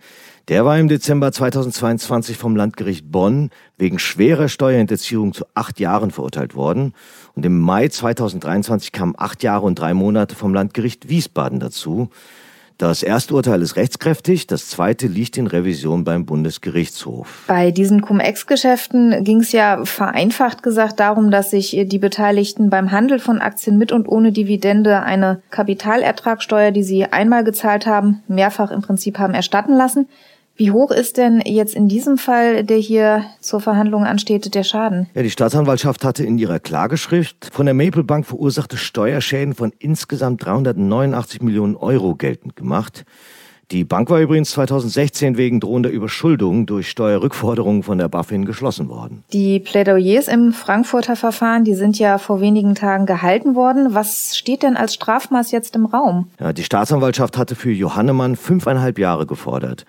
der 0.49 0.65
war 0.65 0.79
im 0.79 0.87
Dezember 0.87 1.31
2022 1.31 2.35
vom 2.35 2.55
Landgericht 2.55 3.11
Bonn 3.11 3.51
wegen 3.77 3.99
schwerer 3.99 4.49
Steuerhinterziehung 4.49 5.33
zu 5.33 5.45
acht 5.53 5.79
Jahren 5.79 6.09
verurteilt 6.09 6.55
worden. 6.55 6.93
Und 7.35 7.45
im 7.45 7.59
Mai 7.59 7.87
2023 7.87 8.91
kamen 8.91 9.13
acht 9.15 9.43
Jahre 9.43 9.67
und 9.67 9.75
drei 9.77 9.93
Monate 9.93 10.35
vom 10.35 10.53
Landgericht 10.53 11.07
Wiesbaden 11.07 11.59
dazu. 11.59 12.09
Das 12.79 13.03
erste 13.03 13.35
Urteil 13.35 13.61
ist 13.61 13.75
rechtskräftig, 13.75 14.47
das 14.47 14.69
zweite 14.69 15.07
liegt 15.07 15.37
in 15.37 15.47
Revision 15.47 16.05
beim 16.05 16.25
Bundesgerichtshof. 16.25 17.43
Bei 17.45 17.71
diesen 17.71 18.01
Cum-Ex-Geschäften 18.01 19.25
ging 19.25 19.41
es 19.41 19.51
ja 19.51 19.83
vereinfacht 19.83 20.63
gesagt 20.63 20.99
darum, 21.01 21.29
dass 21.29 21.51
sich 21.51 21.77
die 21.85 21.99
Beteiligten 21.99 22.69
beim 22.69 22.91
Handel 22.91 23.19
von 23.19 23.41
Aktien 23.41 23.77
mit 23.77 23.91
und 23.91 24.07
ohne 24.07 24.31
Dividende 24.31 25.01
eine 25.01 25.41
Kapitalertragssteuer, 25.49 26.71
die 26.71 26.83
sie 26.83 27.03
einmal 27.03 27.43
gezahlt 27.43 27.85
haben, 27.85 28.23
mehrfach 28.29 28.71
im 28.71 28.81
Prinzip 28.81 29.19
haben 29.19 29.33
erstatten 29.33 29.75
lassen. 29.75 30.07
Wie 30.59 30.71
hoch 30.71 30.91
ist 30.91 31.15
denn 31.15 31.41
jetzt 31.45 31.73
in 31.73 31.87
diesem 31.87 32.17
Fall, 32.17 32.65
der 32.65 32.79
hier 32.79 33.23
zur 33.39 33.61
Verhandlung 33.61 34.03
ansteht, 34.03 34.53
der 34.53 34.65
Schaden? 34.65 35.07
Ja, 35.13 35.23
die 35.23 35.29
Staatsanwaltschaft 35.29 36.03
hatte 36.03 36.25
in 36.25 36.37
ihrer 36.37 36.59
Klageschrift 36.59 37.49
von 37.53 37.65
der 37.65 37.73
Maple 37.73 38.03
Bank 38.03 38.25
verursachte 38.25 38.75
Steuerschäden 38.75 39.53
von 39.53 39.71
insgesamt 39.79 40.43
389 40.43 41.41
Millionen 41.41 41.77
Euro 41.77 42.13
geltend 42.13 42.57
gemacht. 42.57 43.05
Die 43.71 43.85
Bank 43.85 44.09
war 44.09 44.19
übrigens 44.19 44.51
2016 44.51 45.37
wegen 45.37 45.61
drohender 45.61 45.91
Überschuldung 45.91 46.65
durch 46.65 46.89
Steuerrückforderungen 46.89 47.83
von 47.83 47.97
der 47.97 48.09
BaFin 48.09 48.43
geschlossen 48.43 48.89
worden. 48.89 49.23
Die 49.31 49.61
Plädoyers 49.61 50.27
im 50.27 50.51
Frankfurter 50.51 51.15
Verfahren, 51.15 51.63
die 51.63 51.75
sind 51.75 51.97
ja 51.97 52.17
vor 52.17 52.41
wenigen 52.41 52.75
Tagen 52.75 53.05
gehalten 53.05 53.55
worden. 53.55 53.93
Was 53.93 54.35
steht 54.35 54.63
denn 54.63 54.75
als 54.75 54.95
Strafmaß 54.95 55.51
jetzt 55.51 55.77
im 55.77 55.85
Raum? 55.85 56.27
Ja, 56.37 56.51
die 56.51 56.65
Staatsanwaltschaft 56.65 57.37
hatte 57.37 57.55
für 57.55 57.71
Johannemann 57.71 58.35
fünfeinhalb 58.35 58.99
Jahre 58.99 59.25
gefordert 59.25 59.85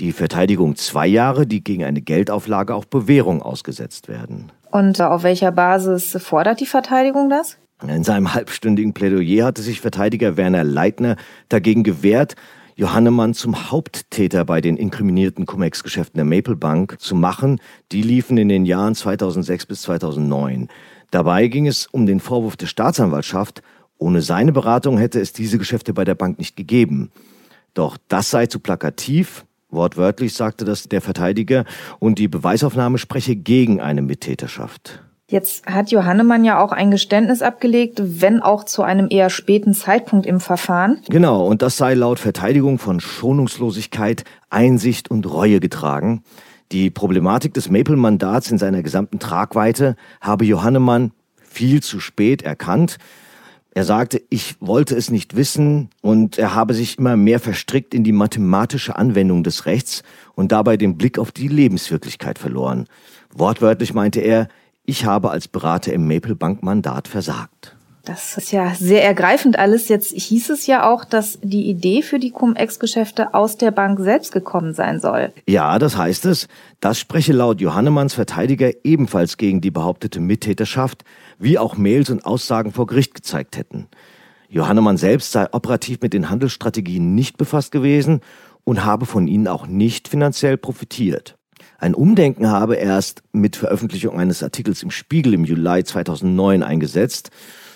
die 0.00 0.12
Verteidigung 0.12 0.76
zwei 0.76 1.06
Jahre, 1.06 1.46
die 1.46 1.62
gegen 1.62 1.84
eine 1.84 2.02
Geldauflage 2.02 2.74
auf 2.74 2.88
Bewährung 2.88 3.42
ausgesetzt 3.42 4.08
werden. 4.08 4.50
Und 4.70 5.00
auf 5.00 5.22
welcher 5.22 5.52
Basis 5.52 6.16
fordert 6.20 6.60
die 6.60 6.66
Verteidigung 6.66 7.30
das? 7.30 7.58
In 7.82 8.04
seinem 8.04 8.34
halbstündigen 8.34 8.94
Plädoyer 8.94 9.46
hatte 9.46 9.62
sich 9.62 9.80
Verteidiger 9.80 10.36
Werner 10.36 10.64
Leitner 10.64 11.16
dagegen 11.48 11.82
gewehrt, 11.82 12.34
Johannemann 12.76 13.34
zum 13.34 13.70
Haupttäter 13.70 14.44
bei 14.44 14.60
den 14.60 14.76
inkriminierten 14.76 15.46
Cum-Ex-Geschäften 15.46 16.18
der 16.18 16.24
Maple 16.24 16.56
Bank 16.56 16.96
zu 16.98 17.14
machen. 17.14 17.60
Die 17.92 18.02
liefen 18.02 18.36
in 18.36 18.48
den 18.48 18.66
Jahren 18.66 18.96
2006 18.96 19.66
bis 19.66 19.82
2009. 19.82 20.68
Dabei 21.12 21.46
ging 21.46 21.68
es 21.68 21.86
um 21.86 22.06
den 22.06 22.18
Vorwurf 22.18 22.56
der 22.56 22.66
Staatsanwaltschaft, 22.66 23.62
ohne 23.98 24.22
seine 24.22 24.50
Beratung 24.50 24.98
hätte 24.98 25.20
es 25.20 25.32
diese 25.32 25.58
Geschäfte 25.58 25.94
bei 25.94 26.04
der 26.04 26.16
Bank 26.16 26.38
nicht 26.38 26.56
gegeben. 26.56 27.12
Doch 27.74 27.96
das 28.08 28.30
sei 28.30 28.46
zu 28.46 28.58
plakativ, 28.58 29.44
Wortwörtlich 29.74 30.34
sagte 30.34 30.64
das 30.64 30.88
der 30.88 31.00
Verteidiger 31.00 31.64
und 31.98 32.18
die 32.18 32.28
Beweisaufnahme 32.28 32.98
spreche 32.98 33.36
gegen 33.36 33.80
eine 33.80 34.02
Mittäterschaft. 34.02 35.02
Jetzt 35.30 35.66
hat 35.66 35.90
Johannemann 35.90 36.44
ja 36.44 36.62
auch 36.62 36.70
ein 36.70 36.90
Geständnis 36.90 37.40
abgelegt, 37.40 38.00
wenn 38.02 38.40
auch 38.40 38.64
zu 38.64 38.82
einem 38.82 39.08
eher 39.10 39.30
späten 39.30 39.72
Zeitpunkt 39.72 40.26
im 40.26 40.38
Verfahren. 40.38 41.00
Genau, 41.08 41.46
und 41.46 41.62
das 41.62 41.78
sei 41.78 41.94
laut 41.94 42.18
Verteidigung 42.18 42.78
von 42.78 43.00
Schonungslosigkeit, 43.00 44.24
Einsicht 44.50 45.10
und 45.10 45.30
Reue 45.30 45.60
getragen. 45.60 46.22
Die 46.72 46.90
Problematik 46.90 47.54
des 47.54 47.70
Maple-Mandats 47.70 48.50
in 48.50 48.58
seiner 48.58 48.82
gesamten 48.82 49.18
Tragweite 49.18 49.96
habe 50.20 50.44
Johannemann 50.44 51.12
viel 51.42 51.82
zu 51.82 52.00
spät 52.00 52.42
erkannt. 52.42 52.98
Er 53.76 53.84
sagte, 53.84 54.22
ich 54.30 54.54
wollte 54.60 54.94
es 54.94 55.10
nicht 55.10 55.34
wissen 55.34 55.90
und 56.00 56.38
er 56.38 56.54
habe 56.54 56.74
sich 56.74 56.96
immer 56.96 57.16
mehr 57.16 57.40
verstrickt 57.40 57.92
in 57.92 58.04
die 58.04 58.12
mathematische 58.12 58.94
Anwendung 58.94 59.42
des 59.42 59.66
Rechts 59.66 60.04
und 60.36 60.52
dabei 60.52 60.76
den 60.76 60.96
Blick 60.96 61.18
auf 61.18 61.32
die 61.32 61.48
Lebenswirklichkeit 61.48 62.38
verloren. 62.38 62.86
Wortwörtlich 63.32 63.92
meinte 63.92 64.20
er, 64.20 64.46
ich 64.84 65.06
habe 65.06 65.30
als 65.30 65.48
Berater 65.48 65.92
im 65.92 66.06
Maple 66.06 66.36
Bank 66.36 66.62
Mandat 66.62 67.08
versagt. 67.08 67.74
Das 68.04 68.36
ist 68.36 68.52
ja 68.52 68.74
sehr 68.74 69.02
ergreifend 69.02 69.58
alles. 69.58 69.88
Jetzt 69.88 70.12
hieß 70.12 70.50
es 70.50 70.66
ja 70.66 70.88
auch, 70.88 71.06
dass 71.06 71.38
die 71.42 71.70
Idee 71.70 72.02
für 72.02 72.18
die 72.18 72.30
Cum-Ex-Geschäfte 72.30 73.32
aus 73.32 73.56
der 73.56 73.70
Bank 73.70 73.98
selbst 73.98 74.30
gekommen 74.30 74.74
sein 74.74 75.00
soll. 75.00 75.32
Ja, 75.48 75.78
das 75.78 75.96
heißt 75.96 76.26
es. 76.26 76.46
Das 76.80 76.98
spreche 76.98 77.32
laut 77.32 77.62
Johannemanns 77.62 78.12
Verteidiger 78.12 78.70
ebenfalls 78.84 79.38
gegen 79.38 79.62
die 79.62 79.70
behauptete 79.70 80.20
Mittäterschaft, 80.20 81.02
wie 81.38 81.58
auch 81.58 81.76
Mails 81.76 82.10
und 82.10 82.24
Aussagen 82.24 82.72
vor 82.72 82.86
Gericht 82.86 83.14
gezeigt 83.14 83.56
hätten. 83.56 83.88
Johannemann 84.48 84.96
selbst 84.96 85.32
sei 85.32 85.46
operativ 85.52 86.00
mit 86.00 86.12
den 86.12 86.30
Handelsstrategien 86.30 87.14
nicht 87.14 87.36
befasst 87.36 87.72
gewesen 87.72 88.20
und 88.64 88.84
habe 88.84 89.06
von 89.06 89.26
ihnen 89.26 89.48
auch 89.48 89.66
nicht 89.66 90.08
finanziell 90.08 90.56
profitiert. 90.56 91.36
Ein 91.78 91.94
Umdenken 91.94 92.48
habe 92.48 92.76
erst 92.76 93.22
mit 93.32 93.56
Veröffentlichung 93.56 94.18
eines 94.18 94.42
Artikels 94.42 94.82
im 94.82 94.90
Spiegel 94.90 95.34
im 95.34 95.44
Juli 95.44 95.84
2009 95.84 96.62
eingesetzt 96.62 97.30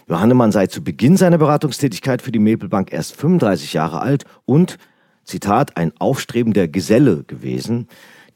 Johannemann 0.09 0.53
sei 0.53 0.67
zu 0.67 0.83
Beginn 0.83 1.19
seiner 1.19 1.37
Beratungstätigkeit 1.37 2.23
für 2.23 2.33
die 2.33 2.39
Maple 2.39 2.71
Bank 2.71 2.93
erst 2.93 3.15
35 3.17 3.75
Jahre 3.75 4.01
alt 4.01 4.25
und, 4.47 4.79
Zitat, 5.25 5.77
ein 5.77 5.93
aufstrebender 5.99 6.67
Geselle 6.67 7.25
gewesen. 7.25 7.89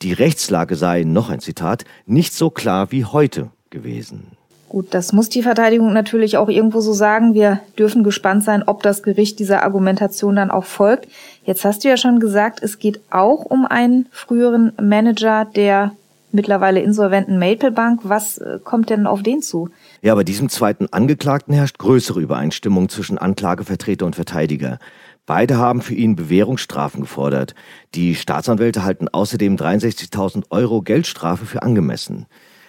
Die 0.02 0.12
Rechtslage 0.12 0.76
sei, 0.76 1.04
noch 1.04 1.30
ein 1.30 1.40
Zitat, 1.40 1.84
nicht 2.04 2.34
so 2.34 2.50
klar 2.50 2.92
wie 2.92 3.06
heute 3.06 3.50
gewesen. 3.70 4.36
Gut, 4.72 4.94
das 4.94 5.12
muss 5.12 5.28
die 5.28 5.42
Verteidigung 5.42 5.92
natürlich 5.92 6.38
auch 6.38 6.48
irgendwo 6.48 6.80
so 6.80 6.94
sagen. 6.94 7.34
Wir 7.34 7.60
dürfen 7.78 8.02
gespannt 8.02 8.42
sein, 8.42 8.62
ob 8.62 8.82
das 8.82 9.02
Gericht 9.02 9.38
dieser 9.38 9.64
Argumentation 9.64 10.34
dann 10.34 10.50
auch 10.50 10.64
folgt. 10.64 11.08
Jetzt 11.44 11.66
hast 11.66 11.84
du 11.84 11.88
ja 11.90 11.98
schon 11.98 12.20
gesagt, 12.20 12.62
es 12.62 12.78
geht 12.78 13.02
auch 13.10 13.44
um 13.44 13.66
einen 13.66 14.06
früheren 14.12 14.72
Manager 14.80 15.44
der 15.44 15.92
mittlerweile 16.30 16.80
insolventen 16.80 17.38
Maple 17.38 17.70
Bank. 17.70 18.00
Was 18.04 18.38
äh, 18.38 18.60
kommt 18.64 18.88
denn 18.88 19.06
auf 19.06 19.22
den 19.22 19.42
zu? 19.42 19.68
Ja, 20.00 20.14
bei 20.14 20.24
diesem 20.24 20.48
zweiten 20.48 20.86
Angeklagten 20.90 21.52
herrscht 21.52 21.76
größere 21.76 22.22
Übereinstimmung 22.22 22.88
zwischen 22.88 23.18
Anklagevertreter 23.18 24.06
und 24.06 24.16
Verteidiger. 24.16 24.78
Beide 25.26 25.58
haben 25.58 25.82
für 25.82 25.94
ihn 25.94 26.16
Bewährungsstrafen 26.16 27.02
gefordert. 27.02 27.54
Die 27.94 28.14
Staatsanwälte 28.14 28.84
halten 28.84 29.08
außerdem 29.08 29.56
63.000 29.56 30.44
Euro 30.48 30.80
Geldstrafe 30.80 31.44
für 31.44 31.62
angemessen. 31.62 32.24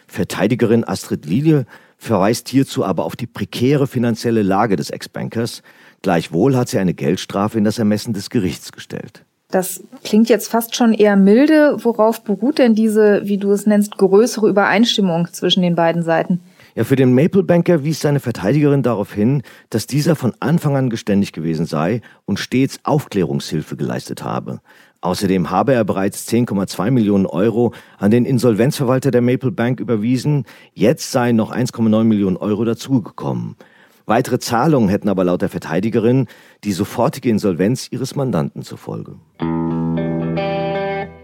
Verteidigerin 0.05 0.87
Astrid 0.87 1.25
Lilie 1.25 1.65
verweist 2.03 2.49
hierzu 2.49 2.85
aber 2.85 3.05
auf 3.05 3.15
die 3.15 3.27
prekäre 3.27 3.87
finanzielle 3.87 4.43
Lage 4.43 4.75
des 4.75 4.89
Ex-Bankers. 4.89 5.63
Gleichwohl 6.01 6.55
hat 6.55 6.69
sie 6.69 6.79
eine 6.79 6.93
Geldstrafe 6.93 7.57
in 7.57 7.63
das 7.63 7.79
Ermessen 7.79 8.13
des 8.13 8.29
Gerichts 8.29 8.71
gestellt. 8.71 9.25
Das 9.49 9.83
klingt 10.03 10.29
jetzt 10.29 10.49
fast 10.49 10.75
schon 10.75 10.93
eher 10.93 11.15
milde. 11.15 11.77
Worauf 11.83 12.23
beruht 12.23 12.57
denn 12.57 12.73
diese, 12.73 13.21
wie 13.25 13.37
du 13.37 13.51
es 13.51 13.67
nennst, 13.67 13.97
größere 13.97 14.49
Übereinstimmung 14.49 15.27
zwischen 15.31 15.61
den 15.61 15.75
beiden 15.75 16.01
Seiten? 16.01 16.39
Ja, 16.75 16.83
für 16.83 16.95
den 16.95 17.13
Maple 17.13 17.43
Banker 17.43 17.83
wies 17.83 17.99
seine 17.99 18.19
Verteidigerin 18.19 18.81
darauf 18.81 19.13
hin, 19.13 19.43
dass 19.69 19.85
dieser 19.85 20.15
von 20.15 20.33
Anfang 20.39 20.75
an 20.75 20.89
geständig 20.89 21.31
gewesen 21.31 21.67
sei 21.67 22.01
und 22.25 22.39
stets 22.39 22.79
Aufklärungshilfe 22.83 23.75
geleistet 23.75 24.23
habe. 24.23 24.59
Außerdem 25.03 25.49
habe 25.49 25.73
er 25.73 25.83
bereits 25.83 26.29
10,2 26.29 26.89
Millionen 26.89 27.25
Euro 27.25 27.73
an 27.97 28.09
den 28.09 28.23
Insolvenzverwalter 28.23 29.11
der 29.11 29.21
Maple 29.21 29.51
Bank 29.51 29.81
überwiesen. 29.81 30.45
Jetzt 30.73 31.11
seien 31.11 31.35
noch 31.35 31.51
1,9 31.51 32.05
Millionen 32.05 32.37
Euro 32.37 32.63
dazugekommen. 32.63 33.57
Weitere 34.05 34.39
Zahlungen 34.39 34.87
hätten 34.87 35.09
aber 35.09 35.25
laut 35.25 35.41
der 35.41 35.49
Verteidigerin 35.49 36.27
die 36.63 36.71
sofortige 36.71 37.29
Insolvenz 37.29 37.89
ihres 37.91 38.15
Mandanten 38.15 38.61
zur 38.61 38.77
Folge. 38.77 39.15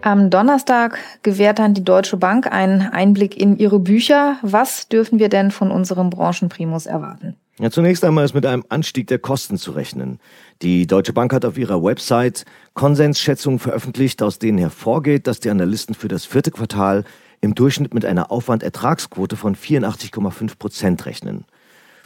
Am 0.01 0.29
Donnerstag 0.29 1.00
gewährt 1.24 1.59
dann 1.59 1.74
die 1.74 1.86
Deutsche 1.86 2.17
Bank 2.17 2.51
einen 2.51 2.81
Einblick 2.81 3.39
in 3.39 3.57
ihre 3.57 3.79
Bücher. 3.79 4.39
Was 4.41 4.89
dürfen 4.89 5.19
wir 5.19 5.29
denn 5.29 5.51
von 5.51 5.71
unserem 5.71 6.09
Branchenprimus 6.09 6.86
erwarten? 6.86 7.38
Ja, 7.59 7.69
zunächst 7.69 8.05
einmal 8.05 8.24
ist 8.24 8.33
mit 8.33 8.45
einem 8.45 8.63
Anstieg 8.69 9.07
der 9.07 9.19
Kosten 9.19 9.57
zu 9.57 9.71
rechnen. 9.71 10.19
Die 10.62 10.88
Deutsche 10.88 11.13
Bank 11.13 11.32
hat 11.32 11.46
auf 11.46 11.58
ihrer 11.58 11.82
Website 11.82 12.44
Konsensschätzungen 12.74 13.60
veröffentlicht, 13.60 14.22
aus 14.22 14.39
denen 14.39 14.58
hervorgeht, 14.58 15.25
dass 15.25 15.39
die 15.39 15.50
Analysten 15.50 15.96
für 15.96 16.10
das 16.10 16.25
vierte 16.25 16.51
Quartal 16.51 17.06
im 17.39 17.56
Durchschnitt 17.56 17.94
mit 17.94 18.04
einer 18.04 18.30
Aufwandertragsquote 18.30 19.38
von 19.38 19.56
84,5 19.56 20.60
Prozent 20.60 21.06
rechnen. 21.06 21.46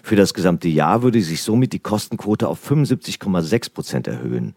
Für 0.04 0.16
das 0.16 0.36
gesamte 0.36 0.68
Jahr 0.68 1.02
würde 1.02 1.20
sich 1.22 1.42
somit 1.42 1.74
die 1.74 1.80
Kostenquote 1.80 2.48
auf 2.48 2.70
75,6 2.70 3.74
Prozent 3.74 4.08
erhöhen. 4.08 4.54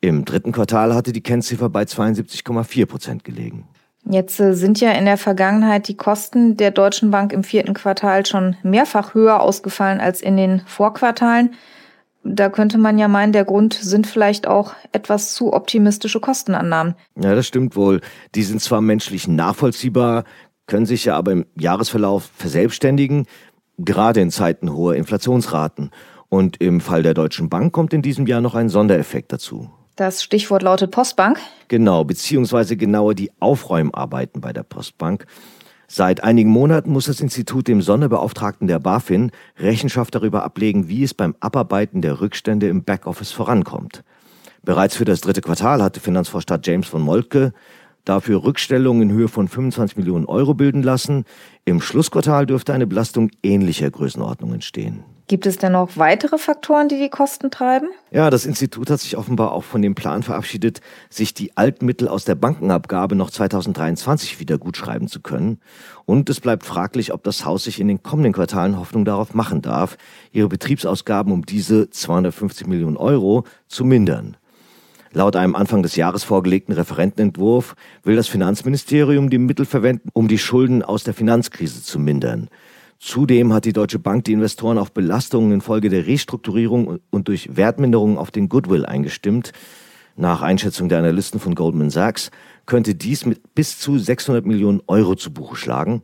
Im 0.00 0.24
dritten 0.24 0.52
Quartal 0.52 0.94
hatte 0.94 1.12
die 1.12 1.22
Kennziffer 1.22 1.68
bei 1.68 1.82
72,4 1.82 2.86
Prozent 2.86 3.24
gelegen. 3.24 3.68
Jetzt 4.08 4.38
äh, 4.40 4.54
sind 4.54 4.80
ja 4.80 4.92
in 4.92 5.04
der 5.04 5.18
Vergangenheit 5.18 5.88
die 5.88 5.96
Kosten 5.96 6.56
der 6.56 6.70
Deutschen 6.70 7.10
Bank 7.10 7.32
im 7.32 7.42
vierten 7.42 7.74
Quartal 7.74 8.24
schon 8.24 8.56
mehrfach 8.62 9.14
höher 9.14 9.40
ausgefallen 9.40 10.00
als 10.00 10.22
in 10.22 10.36
den 10.36 10.62
Vorquartalen. 10.66 11.54
Da 12.28 12.48
könnte 12.48 12.76
man 12.76 12.98
ja 12.98 13.06
meinen, 13.06 13.32
der 13.32 13.44
Grund 13.44 13.74
sind 13.74 14.06
vielleicht 14.06 14.48
auch 14.48 14.74
etwas 14.90 15.34
zu 15.34 15.52
optimistische 15.52 16.18
Kostenannahmen. 16.18 16.96
Ja, 17.14 17.34
das 17.36 17.46
stimmt 17.46 17.76
wohl. 17.76 18.00
Die 18.34 18.42
sind 18.42 18.60
zwar 18.60 18.80
menschlich 18.80 19.28
nachvollziehbar, 19.28 20.24
können 20.66 20.86
sich 20.86 21.04
ja 21.04 21.16
aber 21.16 21.30
im 21.30 21.46
Jahresverlauf 21.54 22.28
verselbstständigen, 22.36 23.26
gerade 23.78 24.20
in 24.20 24.32
Zeiten 24.32 24.72
hoher 24.72 24.96
Inflationsraten. 24.96 25.90
Und 26.28 26.60
im 26.60 26.80
Fall 26.80 27.04
der 27.04 27.14
Deutschen 27.14 27.48
Bank 27.48 27.72
kommt 27.72 27.92
in 27.92 28.02
diesem 28.02 28.26
Jahr 28.26 28.40
noch 28.40 28.56
ein 28.56 28.68
Sondereffekt 28.68 29.32
dazu. 29.32 29.70
Das 29.94 30.22
Stichwort 30.22 30.62
lautet 30.62 30.90
Postbank. 30.90 31.38
Genau, 31.68 32.04
beziehungsweise 32.04 32.76
genauer 32.76 33.14
die 33.14 33.30
Aufräumarbeiten 33.38 34.40
bei 34.40 34.52
der 34.52 34.64
Postbank. 34.64 35.26
Seit 35.88 36.24
einigen 36.24 36.50
Monaten 36.50 36.90
muss 36.90 37.06
das 37.06 37.20
Institut 37.20 37.68
dem 37.68 37.80
Sonderbeauftragten 37.80 38.66
der 38.66 38.80
BaFin 38.80 39.30
Rechenschaft 39.58 40.14
darüber 40.14 40.42
ablegen, 40.42 40.88
wie 40.88 41.04
es 41.04 41.14
beim 41.14 41.34
Abarbeiten 41.40 42.02
der 42.02 42.20
Rückstände 42.20 42.68
im 42.68 42.82
Backoffice 42.84 43.32
vorankommt. 43.32 44.02
Bereits 44.62 44.96
für 44.96 45.04
das 45.04 45.20
dritte 45.20 45.42
Quartal 45.42 45.82
hatte 45.82 46.00
Finanzvorstand 46.00 46.66
James 46.66 46.88
von 46.88 47.02
Moltke 47.02 47.52
dafür 48.04 48.44
Rückstellungen 48.44 49.10
in 49.10 49.16
Höhe 49.16 49.28
von 49.28 49.48
25 49.48 49.96
Millionen 49.96 50.26
Euro 50.26 50.54
bilden 50.54 50.82
lassen. 50.82 51.24
Im 51.64 51.80
Schlussquartal 51.80 52.46
dürfte 52.46 52.72
eine 52.72 52.86
Belastung 52.86 53.30
ähnlicher 53.42 53.90
Größenordnung 53.90 54.54
entstehen. 54.54 55.04
Gibt 55.28 55.44
es 55.46 55.58
denn 55.58 55.72
noch 55.72 55.96
weitere 55.96 56.38
Faktoren, 56.38 56.88
die 56.88 56.98
die 56.98 57.08
Kosten 57.08 57.50
treiben? 57.50 57.88
Ja, 58.12 58.30
das 58.30 58.46
Institut 58.46 58.90
hat 58.90 59.00
sich 59.00 59.16
offenbar 59.16 59.50
auch 59.50 59.64
von 59.64 59.82
dem 59.82 59.96
Plan 59.96 60.22
verabschiedet, 60.22 60.80
sich 61.10 61.34
die 61.34 61.56
Altmittel 61.56 62.06
aus 62.06 62.24
der 62.24 62.36
Bankenabgabe 62.36 63.16
noch 63.16 63.30
2023 63.30 64.38
wieder 64.38 64.56
gutschreiben 64.56 65.08
zu 65.08 65.20
können. 65.20 65.58
Und 66.04 66.30
es 66.30 66.38
bleibt 66.38 66.64
fraglich, 66.64 67.12
ob 67.12 67.24
das 67.24 67.44
Haus 67.44 67.64
sich 67.64 67.80
in 67.80 67.88
den 67.88 68.04
kommenden 68.04 68.34
Quartalen 68.34 68.78
Hoffnung 68.78 69.04
darauf 69.04 69.34
machen 69.34 69.62
darf, 69.62 69.98
ihre 70.30 70.48
Betriebsausgaben 70.48 71.32
um 71.32 71.44
diese 71.44 71.90
250 71.90 72.68
Millionen 72.68 72.96
Euro 72.96 73.42
zu 73.66 73.84
mindern. 73.84 74.36
Laut 75.10 75.34
einem 75.34 75.56
Anfang 75.56 75.82
des 75.82 75.96
Jahres 75.96 76.22
vorgelegten 76.22 76.74
Referentenentwurf 76.74 77.74
will 78.04 78.14
das 78.14 78.28
Finanzministerium 78.28 79.28
die 79.28 79.38
Mittel 79.38 79.66
verwenden, 79.66 80.10
um 80.12 80.28
die 80.28 80.38
Schulden 80.38 80.84
aus 80.84 81.02
der 81.02 81.14
Finanzkrise 81.14 81.82
zu 81.82 81.98
mindern. 81.98 82.48
Zudem 82.98 83.52
hat 83.52 83.64
die 83.66 83.72
Deutsche 83.72 83.98
Bank 83.98 84.24
die 84.24 84.32
Investoren 84.32 84.78
auf 84.78 84.92
Belastungen 84.92 85.52
infolge 85.52 85.90
der 85.90 86.06
Restrukturierung 86.06 87.00
und 87.10 87.28
durch 87.28 87.56
Wertminderungen 87.56 88.16
auf 88.16 88.30
den 88.30 88.48
Goodwill 88.48 88.86
eingestimmt. 88.86 89.52
Nach 90.16 90.40
Einschätzung 90.40 90.88
der 90.88 90.98
Analysten 90.98 91.38
von 91.38 91.54
Goldman 91.54 91.90
Sachs 91.90 92.30
könnte 92.64 92.94
dies 92.94 93.26
mit 93.26 93.54
bis 93.54 93.78
zu 93.78 93.98
600 93.98 94.46
Millionen 94.46 94.80
Euro 94.86 95.14
zu 95.14 95.30
Buche 95.30 95.56
schlagen, 95.56 96.02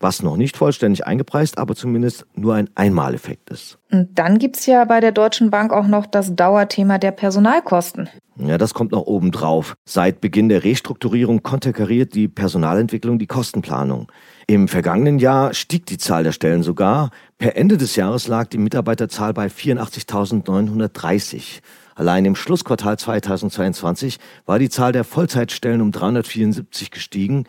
was 0.00 0.22
noch 0.22 0.36
nicht 0.36 0.56
vollständig 0.56 1.06
eingepreist, 1.06 1.58
aber 1.58 1.74
zumindest 1.74 2.26
nur 2.34 2.54
ein 2.54 2.70
Einmaleffekt 2.74 3.50
ist. 3.50 3.78
Und 3.90 4.18
dann 4.18 4.38
gibt's 4.38 4.66
ja 4.66 4.84
bei 4.84 5.00
der 5.00 5.12
Deutschen 5.12 5.50
Bank 5.50 5.72
auch 5.72 5.86
noch 5.86 6.04
das 6.06 6.36
Dauerthema 6.36 6.98
der 6.98 7.10
Personalkosten. 7.10 8.08
Ja, 8.36 8.56
das 8.56 8.72
kommt 8.72 8.92
noch 8.92 9.02
oben 9.02 9.32
drauf. 9.32 9.74
Seit 9.84 10.20
Beginn 10.20 10.48
der 10.48 10.62
Restrukturierung 10.62 11.42
konterkariert 11.42 12.14
die 12.14 12.28
Personalentwicklung 12.28 13.18
die 13.18 13.26
Kostenplanung. 13.26 14.12
Im 14.46 14.68
vergangenen 14.68 15.18
Jahr 15.18 15.54
stieg 15.54 15.86
die 15.86 15.98
Zahl 15.98 16.22
der 16.22 16.32
Stellen 16.32 16.62
sogar. 16.62 17.10
Per 17.38 17.56
Ende 17.56 17.76
des 17.76 17.96
Jahres 17.96 18.28
lag 18.28 18.46
die 18.46 18.58
Mitarbeiterzahl 18.58 19.34
bei 19.34 19.48
84.930. 19.48 21.60
Allein 21.96 22.24
im 22.24 22.36
Schlussquartal 22.36 22.96
2022 22.96 24.18
war 24.46 24.60
die 24.60 24.68
Zahl 24.68 24.92
der 24.92 25.02
Vollzeitstellen 25.02 25.80
um 25.80 25.90
374 25.90 26.92
gestiegen, 26.92 27.44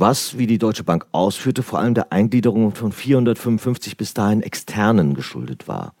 was, 0.00 0.38
wie 0.38 0.46
die 0.46 0.58
Deutsche 0.58 0.84
Bank 0.84 1.06
ausführte, 1.12 1.62
vor 1.62 1.78
allem 1.78 1.94
der 1.94 2.12
Eingliederung 2.12 2.74
von 2.74 2.92
455 2.92 3.96
bis 3.96 4.14
dahin 4.14 4.42
externen 4.42 5.14
geschuldet 5.14 5.68
war. 5.68 5.94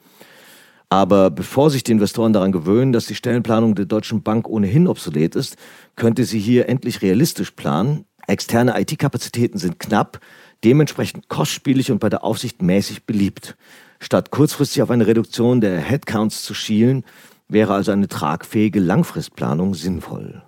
Aber 0.90 1.30
bevor 1.30 1.70
sich 1.70 1.84
die 1.84 1.92
Investoren 1.92 2.32
daran 2.32 2.52
gewöhnen, 2.52 2.92
dass 2.92 3.06
die 3.06 3.14
Stellenplanung 3.14 3.74
der 3.74 3.84
Deutschen 3.84 4.22
Bank 4.22 4.48
ohnehin 4.48 4.88
obsolet 4.88 5.36
ist, 5.36 5.56
könnte 5.96 6.24
sie 6.24 6.38
hier 6.38 6.68
endlich 6.68 7.02
realistisch 7.02 7.50
planen, 7.50 8.04
Externe 8.28 8.78
IT-Kapazitäten 8.78 9.58
sind 9.58 9.80
knapp, 9.80 10.20
dementsprechend 10.62 11.28
kostspielig 11.28 11.90
und 11.90 11.98
bei 11.98 12.10
der 12.10 12.24
Aufsicht 12.24 12.60
mäßig 12.60 13.04
beliebt. 13.04 13.56
Statt 14.00 14.30
kurzfristig 14.30 14.82
auf 14.82 14.90
eine 14.90 15.06
Reduktion 15.06 15.62
der 15.62 15.78
Headcounts 15.80 16.44
zu 16.44 16.52
schielen, 16.52 17.04
wäre 17.48 17.72
also 17.72 17.90
eine 17.90 18.06
tragfähige 18.06 18.80
Langfristplanung 18.80 19.74
sinnvoll. 19.74 20.42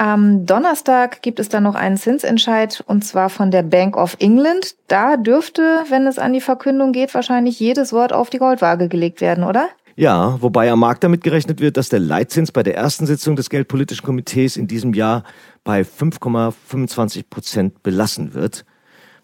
Am 0.00 0.46
Donnerstag 0.46 1.20
gibt 1.20 1.38
es 1.40 1.50
dann 1.50 1.64
noch 1.64 1.74
einen 1.74 1.98
Zinsentscheid 1.98 2.82
und 2.86 3.04
zwar 3.04 3.28
von 3.28 3.50
der 3.50 3.62
Bank 3.62 3.98
of 3.98 4.16
England. 4.18 4.74
Da 4.88 5.18
dürfte, 5.18 5.84
wenn 5.90 6.06
es 6.06 6.18
an 6.18 6.32
die 6.32 6.40
Verkündung 6.40 6.92
geht, 6.92 7.12
wahrscheinlich 7.12 7.60
jedes 7.60 7.92
Wort 7.92 8.14
auf 8.14 8.30
die 8.30 8.38
Goldwaage 8.38 8.88
gelegt 8.88 9.20
werden, 9.20 9.44
oder? 9.44 9.68
Ja, 9.96 10.40
wobei 10.40 10.70
am 10.70 10.80
Markt 10.80 11.04
damit 11.04 11.22
gerechnet 11.22 11.60
wird, 11.60 11.76
dass 11.76 11.90
der 11.90 12.00
Leitzins 12.00 12.50
bei 12.50 12.62
der 12.62 12.76
ersten 12.76 13.04
Sitzung 13.04 13.36
des 13.36 13.50
Geldpolitischen 13.50 14.06
Komitees 14.06 14.56
in 14.56 14.68
diesem 14.68 14.94
Jahr 14.94 15.22
bei 15.64 15.82
5,25 15.82 17.24
Prozent 17.28 17.82
belassen 17.82 18.32
wird. 18.32 18.64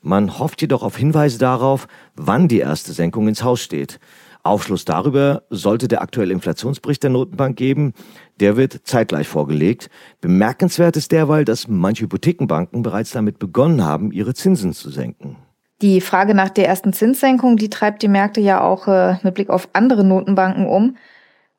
Man 0.03 0.39
hofft 0.39 0.61
jedoch 0.61 0.83
auf 0.83 0.99
Hinweise 0.99 1.39
darauf, 1.39 1.89
wann 2.17 2.49
die 2.49 2.61
erste 2.61 2.93
Senkung 2.93 3.29
ins 3.29 3.43
Haus 3.43 3.63
steht. 3.63 3.99
Aufschluss 4.47 4.85
darüber 4.85 5.43
sollte 5.51 5.89
der 5.89 6.01
aktuelle 6.01 6.33
Inflationsbericht 6.33 7.03
der 7.03 7.11
Notenbank 7.11 7.57
geben. 7.57 7.93
Der 8.41 8.57
wird 8.57 8.81
zeitgleich 8.85 9.29
vorgelegt. 9.29 9.89
Bemerkenswert 10.21 10.97
ist 10.97 11.13
derweil, 11.13 11.45
dass 11.45 11.69
manche 11.69 12.05
Hypothekenbanken 12.05 12.83
bereits 12.83 13.13
damit 13.13 13.39
begonnen 13.39 13.85
haben, 13.85 14.13
ihre 14.13 14.35
Zinsen 14.35 14.73
zu 14.73 14.91
senken. 14.91 15.37
Die 15.83 16.01
Frage 16.01 16.35
nach 16.35 16.51
der 16.51 16.69
ersten 16.69 16.93
Zinssenkung, 16.93 17.57
die 17.57 17.69
treibt 17.69 18.03
die 18.03 18.09
Märkte 18.09 18.41
ja 18.41 18.63
auch 18.63 18.89
äh, 18.89 19.17
mit 19.23 19.35
Blick 19.35 19.51
auf 19.51 19.69
andere 19.75 20.05
Notenbanken 20.05 20.67
um. 20.67 20.97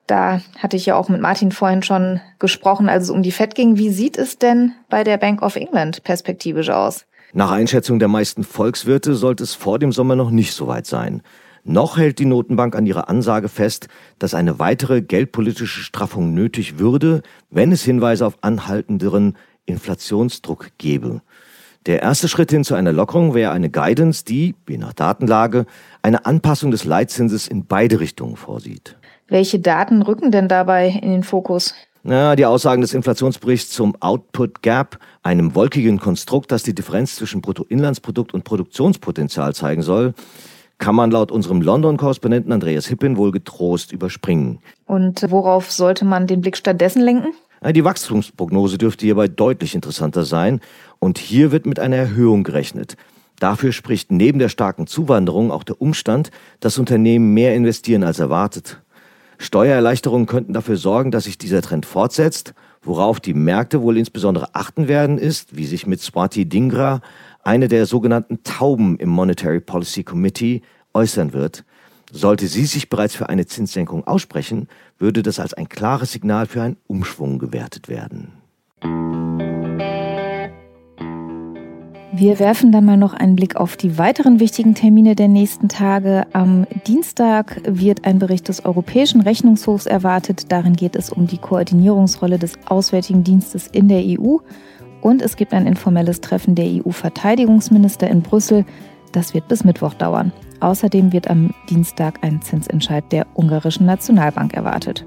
Da 0.08 0.42
hatte 0.58 0.78
ich 0.78 0.86
ja 0.86 0.96
auch 0.96 1.10
mit 1.10 1.22
Martin 1.22 1.52
vorhin 1.52 1.84
schon 1.84 2.22
gesprochen, 2.40 2.90
als 2.90 3.06
es 3.06 3.10
um 3.10 3.22
die 3.22 3.32
FED 3.32 3.54
ging. 3.56 3.78
Wie 3.78 3.90
sieht 3.90 4.18
es 4.18 4.40
denn 4.40 4.72
bei 4.90 5.04
der 5.04 5.18
Bank 5.18 5.42
of 5.42 5.56
England 5.56 6.04
perspektivisch 6.04 6.70
aus? 6.70 7.06
Nach 7.34 7.52
Einschätzung 7.52 8.00
der 8.00 8.08
meisten 8.08 8.44
Volkswirte 8.44 9.14
sollte 9.16 9.44
es 9.44 9.54
vor 9.54 9.80
dem 9.80 9.92
Sommer 9.92 10.16
noch 10.16 10.32
nicht 10.32 10.54
so 10.54 10.68
weit 10.68 10.86
sein. 10.86 11.22
Noch 11.70 11.98
hält 11.98 12.20
die 12.20 12.26
Notenbank 12.26 12.78
an 12.78 12.86
ihrer 12.86 13.10
Ansage 13.10 13.50
fest, 13.50 13.90
dass 14.20 14.34
eine 14.34 14.58
weitere 14.58 15.02
geldpolitische 15.02 15.82
Straffung 15.82 16.34
nötig 16.34 16.80
würde, 16.80 17.24
wenn 17.50 17.74
es 17.74 17.84
Hinweise 17.84 18.26
auf 18.26 18.38
anhaltenderen 18.40 19.36
Inflationsdruck 19.66 20.70
gebe. 20.78 21.22
Der 21.86 22.02
erste 22.02 22.30
Schritt 22.30 22.52
hin 22.52 22.64
zu 22.64 22.74
einer 22.74 22.94
Lockerung 22.94 23.34
wäre 23.34 23.52
eine 23.52 23.70
Guidance, 23.70 24.24
die, 24.24 24.56
je 24.70 24.78
nach 24.78 24.94
Datenlage, 24.94 25.66
eine 26.02 26.26
Anpassung 26.26 26.72
des 26.72 26.86
Leitzinses 26.86 27.50
in 27.50 27.66
beide 27.66 28.00
Richtungen 28.00 28.38
vorsieht. 28.38 28.96
Welche 29.28 29.60
Daten 29.60 30.02
rücken 30.02 30.32
denn 30.32 30.48
dabei 30.48 30.88
in 30.88 31.12
den 31.12 31.24
Fokus? 31.24 31.74
Na, 32.02 32.38
die 32.38 32.46
Aussagen 32.46 32.80
des 32.80 32.94
Inflationsberichts 32.94 33.72
zum 33.72 33.94
Output 34.00 34.62
Gap, 34.62 35.00
einem 35.22 35.54
wolkigen 35.54 36.00
Konstrukt, 36.00 36.54
das 36.54 36.64
die 36.64 36.74
Differenz 36.74 37.18
zwischen 37.18 37.42
Bruttoinlandsprodukt 37.42 38.34
und 38.34 38.46
Produktionspotenzial 38.46 39.54
zeigen 39.54 39.82
soll, 39.82 40.14
kann 40.78 40.96
man 40.96 41.12
laut 41.12 41.32
unserem 41.32 41.62
London-Korrespondenten 41.62 42.52
Andreas 42.52 42.88
Hippin 42.88 43.18
wohl 43.18 43.32
getrost 43.32 43.92
überspringen. 43.92 44.60
Und 44.86 45.26
worauf 45.30 45.72
sollte 45.72 46.06
man 46.06 46.28
den 46.28 46.42
Blick 46.42 46.58
stattdessen 46.58 47.02
lenken? 47.02 47.34
Die 47.74 47.84
Wachstumsprognose 47.84 48.78
dürfte 48.78 49.06
hierbei 49.06 49.28
deutlich 49.28 49.74
interessanter 49.74 50.24
sein 50.24 50.62
und 51.00 51.18
hier 51.18 51.52
wird 51.52 51.66
mit 51.66 51.80
einer 51.80 51.96
Erhöhung 51.96 52.44
gerechnet. 52.44 52.96
Dafür 53.40 53.72
spricht 53.72 54.12
neben 54.12 54.40
der 54.40 54.50
starken 54.50 54.88
Zuwanderung 54.88 55.52
auch 55.52 55.64
der 55.64 55.82
Umstand, 55.82 56.32
dass 56.60 56.78
Unternehmen 56.78 57.34
mehr 57.34 57.56
investieren 57.56 58.04
als 58.04 58.20
erwartet. 58.20 58.82
Steuererleichterungen 59.38 60.26
könnten 60.26 60.54
dafür 60.54 60.78
sorgen, 60.78 61.12
dass 61.12 61.26
sich 61.26 61.38
dieser 61.38 61.62
Trend 61.62 61.86
fortsetzt. 61.86 62.54
Worauf 62.82 63.20
die 63.20 63.36
Märkte 63.36 63.82
wohl 63.82 63.98
insbesondere 63.98 64.56
achten 64.56 64.88
werden, 64.88 65.18
ist, 65.18 65.56
wie 65.56 65.66
sich 65.66 65.86
mit 65.86 66.02
Swati 66.02 66.46
Dingra, 66.46 67.02
eine 67.48 67.70
der 67.70 67.86
sogenannten 67.86 68.44
Tauben 68.44 68.98
im 68.98 69.08
Monetary 69.08 69.62
Policy 69.62 70.04
Committee, 70.04 70.64
äußern 70.94 71.32
wird. 71.32 71.64
Sollte 72.12 72.48
sie 72.48 72.66
sich 72.66 72.90
bereits 72.90 73.16
für 73.16 73.30
eine 73.30 73.46
Zinssenkung 73.46 74.06
aussprechen, 74.06 74.68
würde 75.00 75.24
das 75.24 75.40
als 75.40 75.54
ein 75.54 75.70
klares 75.70 76.12
Signal 76.12 76.46
für 76.46 76.62
einen 76.62 76.76
Umschwung 76.88 77.40
gewertet 77.40 77.88
werden. 77.88 78.34
Wir 82.20 82.40
werfen 82.40 82.72
dann 82.72 82.84
mal 82.84 82.98
noch 82.98 83.14
einen 83.14 83.36
Blick 83.36 83.56
auf 83.56 83.78
die 83.78 83.98
weiteren 83.98 84.40
wichtigen 84.42 84.76
Termine 84.76 85.16
der 85.16 85.28
nächsten 85.28 85.70
Tage. 85.70 86.26
Am 86.34 86.66
Dienstag 86.86 87.62
wird 87.66 88.06
ein 88.06 88.20
Bericht 88.20 88.48
des 88.50 88.66
Europäischen 88.66 89.22
Rechnungshofs 89.22 89.86
erwartet. 89.86 90.52
Darin 90.52 90.76
geht 90.76 90.96
es 90.98 91.12
um 91.12 91.28
die 91.28 91.38
Koordinierungsrolle 91.38 92.40
des 92.40 92.54
Auswärtigen 92.66 93.24
Dienstes 93.24 93.68
in 93.68 93.88
der 93.88 94.02
EU. 94.04 94.38
Und 95.02 95.22
es 95.22 95.36
gibt 95.36 95.54
ein 95.54 95.68
informelles 95.68 96.22
Treffen 96.22 96.56
der 96.56 96.66
EU-Verteidigungsminister 96.66 98.10
in 98.10 98.22
Brüssel. 98.22 98.66
Das 99.12 99.34
wird 99.34 99.48
bis 99.48 99.64
Mittwoch 99.64 99.94
dauern. 99.94 100.32
Außerdem 100.60 101.14
wird 101.14 101.30
am 101.30 101.54
Dienstag 101.70 102.20
ein 102.24 102.42
Zinsentscheid 102.42 103.04
der 103.12 103.28
ungarischen 103.36 103.86
Nationalbank 103.86 104.54
erwartet. 104.54 105.06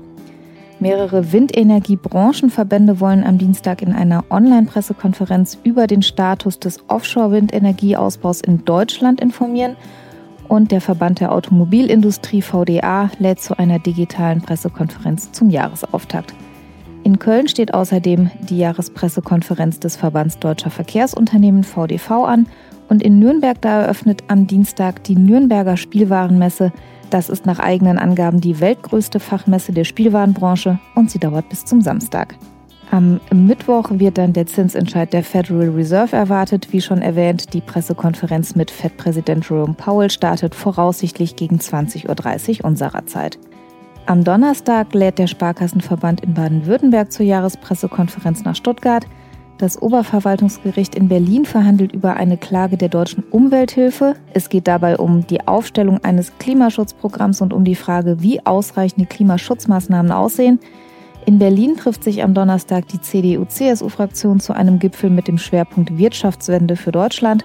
Mehrere 0.79 1.31
Windenergiebranchenverbände 1.33 3.00
wollen 3.00 3.22
am 3.22 3.37
Dienstag 3.37 3.83
in 3.83 3.92
einer 3.92 4.24
Online-Pressekonferenz 4.31 5.59
über 5.62 5.87
den 5.87 6.00
Status 6.00 6.59
des 6.59 6.79
Offshore-Windenergieausbaus 6.88 8.40
in 8.40 8.64
Deutschland 8.64 9.20
informieren. 9.20 9.76
Und 10.48 10.72
der 10.72 10.81
Verband 10.81 11.20
der 11.20 11.33
Automobilindustrie 11.33 12.40
VDA 12.40 13.11
lädt 13.18 13.40
zu 13.40 13.59
einer 13.59 13.79
digitalen 13.79 14.40
Pressekonferenz 14.40 15.33
zum 15.33 15.50
Jahresauftakt. 15.50 16.35
In 17.02 17.18
Köln 17.18 17.48
steht 17.48 17.74
außerdem 17.74 18.30
die 18.48 18.58
Jahrespressekonferenz 18.58 19.80
des 19.80 19.96
Verbands 19.96 20.38
Deutscher 20.38 20.70
Verkehrsunternehmen 20.70 21.64
VDV 21.64 22.10
an 22.24 22.46
und 22.88 23.02
in 23.02 23.18
Nürnberg 23.18 23.60
da 23.60 23.82
eröffnet 23.82 24.24
am 24.28 24.46
Dienstag 24.46 25.04
die 25.04 25.16
Nürnberger 25.16 25.76
Spielwarenmesse 25.76 26.72
das 27.10 27.28
ist 27.28 27.44
nach 27.44 27.58
eigenen 27.58 27.98
Angaben 27.98 28.40
die 28.40 28.60
weltgrößte 28.60 29.18
Fachmesse 29.18 29.72
der 29.72 29.84
Spielwarenbranche 29.84 30.78
und 30.94 31.10
sie 31.10 31.18
dauert 31.18 31.48
bis 31.48 31.64
zum 31.64 31.82
Samstag. 31.82 32.36
Am 32.92 33.20
Mittwoch 33.32 33.90
wird 33.90 34.18
dann 34.18 34.32
der 34.32 34.46
Zinsentscheid 34.46 35.12
der 35.12 35.22
Federal 35.22 35.68
Reserve 35.70 36.16
erwartet. 36.16 36.72
Wie 36.72 36.80
schon 36.80 37.02
erwähnt, 37.02 37.52
die 37.52 37.60
Pressekonferenz 37.60 38.56
mit 38.56 38.70
Fed-Präsident 38.70 39.48
Jerome 39.48 39.74
Powell 39.74 40.10
startet 40.10 40.56
voraussichtlich 40.56 41.36
gegen 41.36 41.58
20.30 41.58 42.60
Uhr 42.60 42.64
unserer 42.64 43.06
Zeit. 43.06 43.38
Am 44.06 44.24
Donnerstag 44.24 44.92
lädt 44.94 45.18
der 45.18 45.26
Sparkassenverband 45.26 46.22
in 46.22 46.34
Baden-Württemberg 46.34 47.12
zur 47.12 47.26
Jahrespressekonferenz 47.26 48.44
nach 48.44 48.56
Stuttgart. 48.56 49.06
Das 49.58 49.80
Oberverwaltungsgericht 49.80 50.94
in 50.94 51.08
Berlin 51.08 51.44
verhandelt 51.44 51.92
über 51.92 52.14
eine 52.14 52.38
Klage 52.38 52.76
der 52.76 52.88
deutschen 52.88 53.22
Umwelthilfe. 53.30 54.14
Es 54.32 54.48
geht 54.48 54.66
dabei 54.66 54.96
um 54.96 55.26
die 55.26 55.46
Aufstellung 55.46 56.02
eines 56.02 56.32
Klimaschutzprogramms 56.38 57.42
und 57.42 57.52
um 57.52 57.64
die 57.64 57.74
Frage, 57.74 58.22
wie 58.22 58.44
ausreichende 58.44 59.06
Klimaschutzmaßnahmen 59.06 60.12
aussehen. 60.12 60.60
In 61.26 61.38
Berlin 61.38 61.76
trifft 61.76 62.02
sich 62.02 62.22
am 62.22 62.32
Donnerstag 62.32 62.88
die 62.88 63.00
CDU-CSU-Fraktion 63.00 64.40
zu 64.40 64.54
einem 64.54 64.78
Gipfel 64.78 65.10
mit 65.10 65.28
dem 65.28 65.36
Schwerpunkt 65.36 65.98
Wirtschaftswende 65.98 66.76
für 66.76 66.90
Deutschland. 66.90 67.44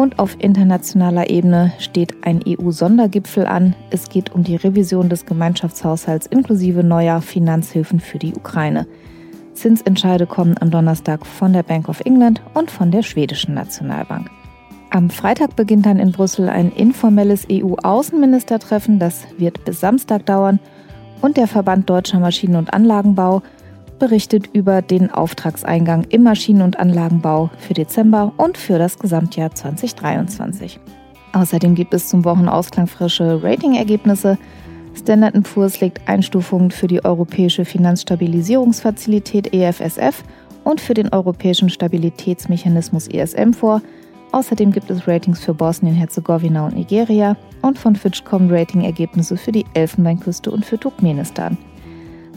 Und 0.00 0.18
auf 0.18 0.34
internationaler 0.38 1.28
Ebene 1.28 1.74
steht 1.78 2.24
ein 2.24 2.40
EU-Sondergipfel 2.48 3.46
an. 3.46 3.76
Es 3.90 4.08
geht 4.08 4.32
um 4.32 4.42
die 4.42 4.56
Revision 4.56 5.10
des 5.10 5.26
Gemeinschaftshaushalts 5.26 6.24
inklusive 6.24 6.82
neuer 6.82 7.20
Finanzhilfen 7.20 8.00
für 8.00 8.18
die 8.18 8.32
Ukraine. 8.32 8.86
Zinsentscheide 9.52 10.26
kommen 10.26 10.56
am 10.58 10.70
Donnerstag 10.70 11.26
von 11.26 11.52
der 11.52 11.64
Bank 11.64 11.90
of 11.90 12.00
England 12.06 12.40
und 12.54 12.70
von 12.70 12.90
der 12.90 13.02
schwedischen 13.02 13.52
Nationalbank. 13.52 14.30
Am 14.88 15.10
Freitag 15.10 15.54
beginnt 15.54 15.84
dann 15.84 15.98
in 15.98 16.12
Brüssel 16.12 16.48
ein 16.48 16.72
informelles 16.72 17.46
EU-Außenministertreffen. 17.52 18.98
Das 18.98 19.26
wird 19.36 19.66
bis 19.66 19.80
Samstag 19.80 20.24
dauern. 20.24 20.60
Und 21.20 21.36
der 21.36 21.46
Verband 21.46 21.90
Deutscher 21.90 22.20
Maschinen- 22.20 22.56
und 22.56 22.72
Anlagenbau 22.72 23.42
berichtet 24.00 24.50
über 24.52 24.82
den 24.82 25.10
Auftragseingang 25.10 26.04
im 26.08 26.24
Maschinen- 26.24 26.62
und 26.62 26.80
Anlagenbau 26.80 27.50
für 27.58 27.74
Dezember 27.74 28.32
und 28.36 28.58
für 28.58 28.78
das 28.78 28.98
Gesamtjahr 28.98 29.54
2023. 29.54 30.80
Außerdem 31.32 31.76
gibt 31.76 31.94
es 31.94 32.08
zum 32.08 32.24
Wochenausklang 32.24 32.88
frische 32.88 33.40
Ratingergebnisse. 33.44 34.36
Standard 34.98 35.40
Poor's 35.44 35.80
legt 35.80 36.08
Einstufungen 36.08 36.72
für 36.72 36.88
die 36.88 37.04
Europäische 37.04 37.64
Finanzstabilisierungsfazilität 37.64 39.54
EFSF 39.54 40.24
und 40.64 40.80
für 40.80 40.94
den 40.94 41.10
Europäischen 41.10 41.70
Stabilitätsmechanismus 41.70 43.06
ESM 43.06 43.52
vor. 43.52 43.80
Außerdem 44.32 44.72
gibt 44.72 44.90
es 44.90 45.06
Ratings 45.06 45.40
für 45.40 45.54
Bosnien-Herzegowina 45.54 46.66
und 46.66 46.76
Nigeria 46.76 47.36
und 47.62 47.78
von 47.78 47.96
Fitch 47.96 48.24
kommen 48.24 48.50
Ratingergebnisse 48.50 49.36
für 49.36 49.52
die 49.52 49.66
Elfenbeinküste 49.74 50.50
und 50.50 50.64
für 50.64 50.78
Turkmenistan. 50.78 51.56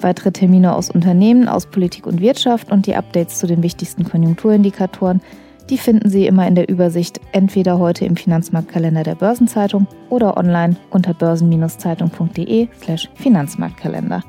Weitere 0.04 0.32
Termine 0.32 0.76
aus 0.76 0.90
Unternehmen, 0.90 1.48
aus 1.48 1.66
Politik 1.66 2.06
und 2.06 2.22
Wirtschaft 2.22 2.72
und 2.72 2.86
die 2.86 2.96
Updates 2.96 3.40
zu 3.40 3.48
den 3.48 3.64
wichtigsten 3.64 4.04
Konjunkturindikatoren 4.04 5.22
die 5.70 5.78
finden 5.78 6.10
Sie 6.10 6.28
immer 6.28 6.48
in 6.48 6.56
der 6.56 6.68
Übersicht 6.70 7.22
entweder 7.32 7.80
heute 7.80 8.06
im 8.06 8.18
Finanzmarktkalender 8.18 9.04
der 9.04 9.16
Börsenzeitung 9.16 9.88
oder 10.10 10.38
online 10.38 10.76
unter 10.90 11.14
börsen-zeitung.de/slash 11.14 13.10
Finanzmarktkalender. 13.16 14.24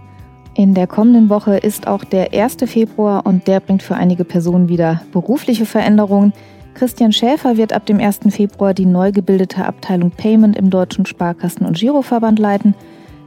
In 0.54 0.74
der 0.74 0.86
kommenden 0.86 1.28
Woche 1.30 1.56
ist 1.56 1.88
auch 1.88 2.04
der 2.04 2.32
1. 2.32 2.58
Februar 2.66 3.26
und 3.26 3.48
der 3.48 3.58
bringt 3.58 3.82
für 3.82 3.96
einige 3.96 4.24
Personen 4.24 4.68
wieder 4.68 5.02
berufliche 5.12 5.66
Veränderungen. 5.66 6.32
Christian 6.74 7.10
Schäfer 7.12 7.56
wird 7.56 7.72
ab 7.72 7.86
dem 7.86 7.98
1. 7.98 8.20
Februar 8.30 8.72
die 8.72 8.86
neu 8.86 9.10
gebildete 9.10 9.64
Abteilung 9.64 10.12
Payment 10.12 10.56
im 10.56 10.70
Deutschen 10.70 11.04
Sparkassen- 11.06 11.66
und 11.66 11.76
Giroverband 11.76 12.38
leiten. 12.38 12.76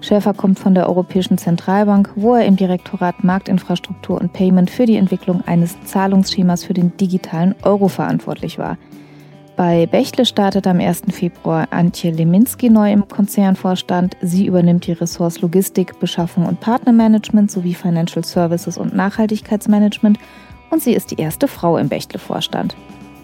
Schäfer 0.02 0.34
kommt 0.34 0.60
von 0.60 0.76
der 0.76 0.88
Europäischen 0.88 1.38
Zentralbank, 1.38 2.12
wo 2.16 2.36
er 2.36 2.46
im 2.46 2.56
Direktorat 2.56 3.24
Marktinfrastruktur 3.24 4.22
und 4.22 4.32
Payment 4.32 4.70
für 4.70 4.86
die 4.86 4.98
Entwicklung 4.98 5.42
eines 5.46 5.76
Zahlungsschemas 5.86 6.64
für 6.64 6.74
den 6.74 6.96
digitalen 6.98 7.56
Euro 7.64 7.88
verantwortlich 7.88 8.60
war. 8.60 8.78
Bei 9.56 9.88
Bechtle 9.88 10.28
startet 10.28 10.68
am 10.68 10.80
1. 10.80 11.02
Februar 11.10 11.68
Antje 11.72 12.12
Leminski 12.12 12.70
neu 12.70 12.92
im 12.92 13.08
Konzernvorstand. 13.08 14.16
Sie 14.22 14.46
übernimmt 14.46 14.86
die 14.86 14.92
Ressorts 14.92 15.42
Logistik, 15.42 16.00
Beschaffung 16.00 16.46
und 16.46 16.60
Partnermanagement 16.60 17.50
sowie 17.50 17.74
Financial 17.74 18.24
Services 18.24 18.78
und 18.78 18.96
Nachhaltigkeitsmanagement 18.96 20.20
und 20.70 20.84
sie 20.84 20.94
ist 20.94 21.10
die 21.10 21.20
erste 21.20 21.48
Frau 21.48 21.78
im 21.80 21.90
Bechtle-Vorstand. 21.90 22.76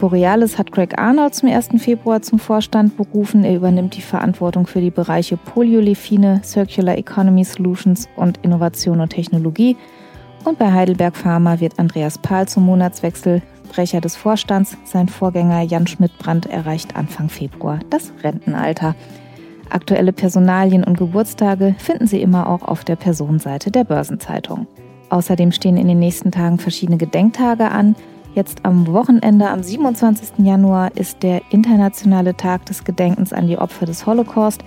Borealis 0.03 0.57
hat 0.57 0.73
Greg 0.73 0.99
Arnold 0.99 1.33
zum 1.33 1.47
1. 1.47 1.81
Februar 1.81 2.21
zum 2.21 2.37
Vorstand 2.37 2.97
berufen. 2.97 3.45
Er 3.45 3.55
übernimmt 3.55 3.95
die 3.95 4.01
Verantwortung 4.01 4.67
für 4.67 4.81
die 4.81 4.91
Bereiche 4.91 5.37
Polyolefine, 5.37 6.41
Circular 6.43 6.97
Economy 6.97 7.45
Solutions 7.45 8.09
und 8.17 8.37
Innovation 8.43 8.99
und 8.99 9.11
Technologie. 9.11 9.77
Und 10.43 10.59
bei 10.59 10.73
Heidelberg 10.73 11.15
Pharma 11.15 11.61
wird 11.61 11.79
Andreas 11.79 12.17
Pahl 12.17 12.49
zum 12.49 12.65
Monatswechsel 12.65 13.41
Sprecher 13.69 14.01
des 14.01 14.17
Vorstands. 14.17 14.75
Sein 14.83 15.07
Vorgänger 15.07 15.61
Jan 15.61 15.87
Schmidt-Brandt 15.87 16.47
erreicht 16.47 16.97
Anfang 16.97 17.29
Februar 17.29 17.79
das 17.89 18.11
Rentenalter. 18.23 18.95
Aktuelle 19.69 20.11
Personalien 20.11 20.83
und 20.83 20.97
Geburtstage 20.97 21.75
finden 21.77 22.07
Sie 22.07 22.21
immer 22.21 22.49
auch 22.49 22.63
auf 22.63 22.83
der 22.83 22.97
Personenseite 22.97 23.71
der 23.71 23.85
Börsenzeitung. 23.85 24.67
Außerdem 25.09 25.53
stehen 25.53 25.77
in 25.77 25.87
den 25.87 25.99
nächsten 25.99 26.31
Tagen 26.31 26.57
verschiedene 26.57 26.97
Gedenktage 26.97 27.71
an. 27.71 27.95
Jetzt 28.35 28.65
am 28.65 28.87
Wochenende, 28.87 29.49
am 29.49 29.61
27. 29.61 30.39
Januar, 30.39 30.95
ist 30.95 31.21
der 31.21 31.41
internationale 31.51 32.35
Tag 32.35 32.65
des 32.65 32.83
Gedenkens 32.83 33.31
an 33.31 33.47
die 33.47 33.59
Opfer 33.59 33.85
des 33.85 34.07
Holocaust. 34.07 34.63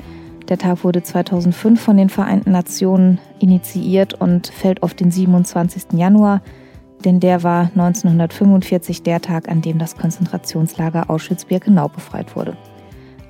Der 0.48 0.56
Tag 0.56 0.84
wurde 0.84 1.02
2005 1.02 1.80
von 1.80 1.96
den 1.96 2.08
Vereinten 2.08 2.52
Nationen 2.52 3.18
initiiert 3.40 4.14
und 4.14 4.46
fällt 4.46 4.84
auf 4.84 4.94
den 4.94 5.10
27. 5.10 5.94
Januar, 5.94 6.42
denn 7.04 7.18
der 7.18 7.42
war 7.42 7.62
1945 7.74 9.02
der 9.02 9.20
Tag, 9.20 9.48
an 9.48 9.62
dem 9.62 9.78
das 9.78 9.96
Konzentrationslager 9.96 11.10
Auschwitz-Birkenau 11.10 11.88
befreit 11.88 12.36
wurde. 12.36 12.56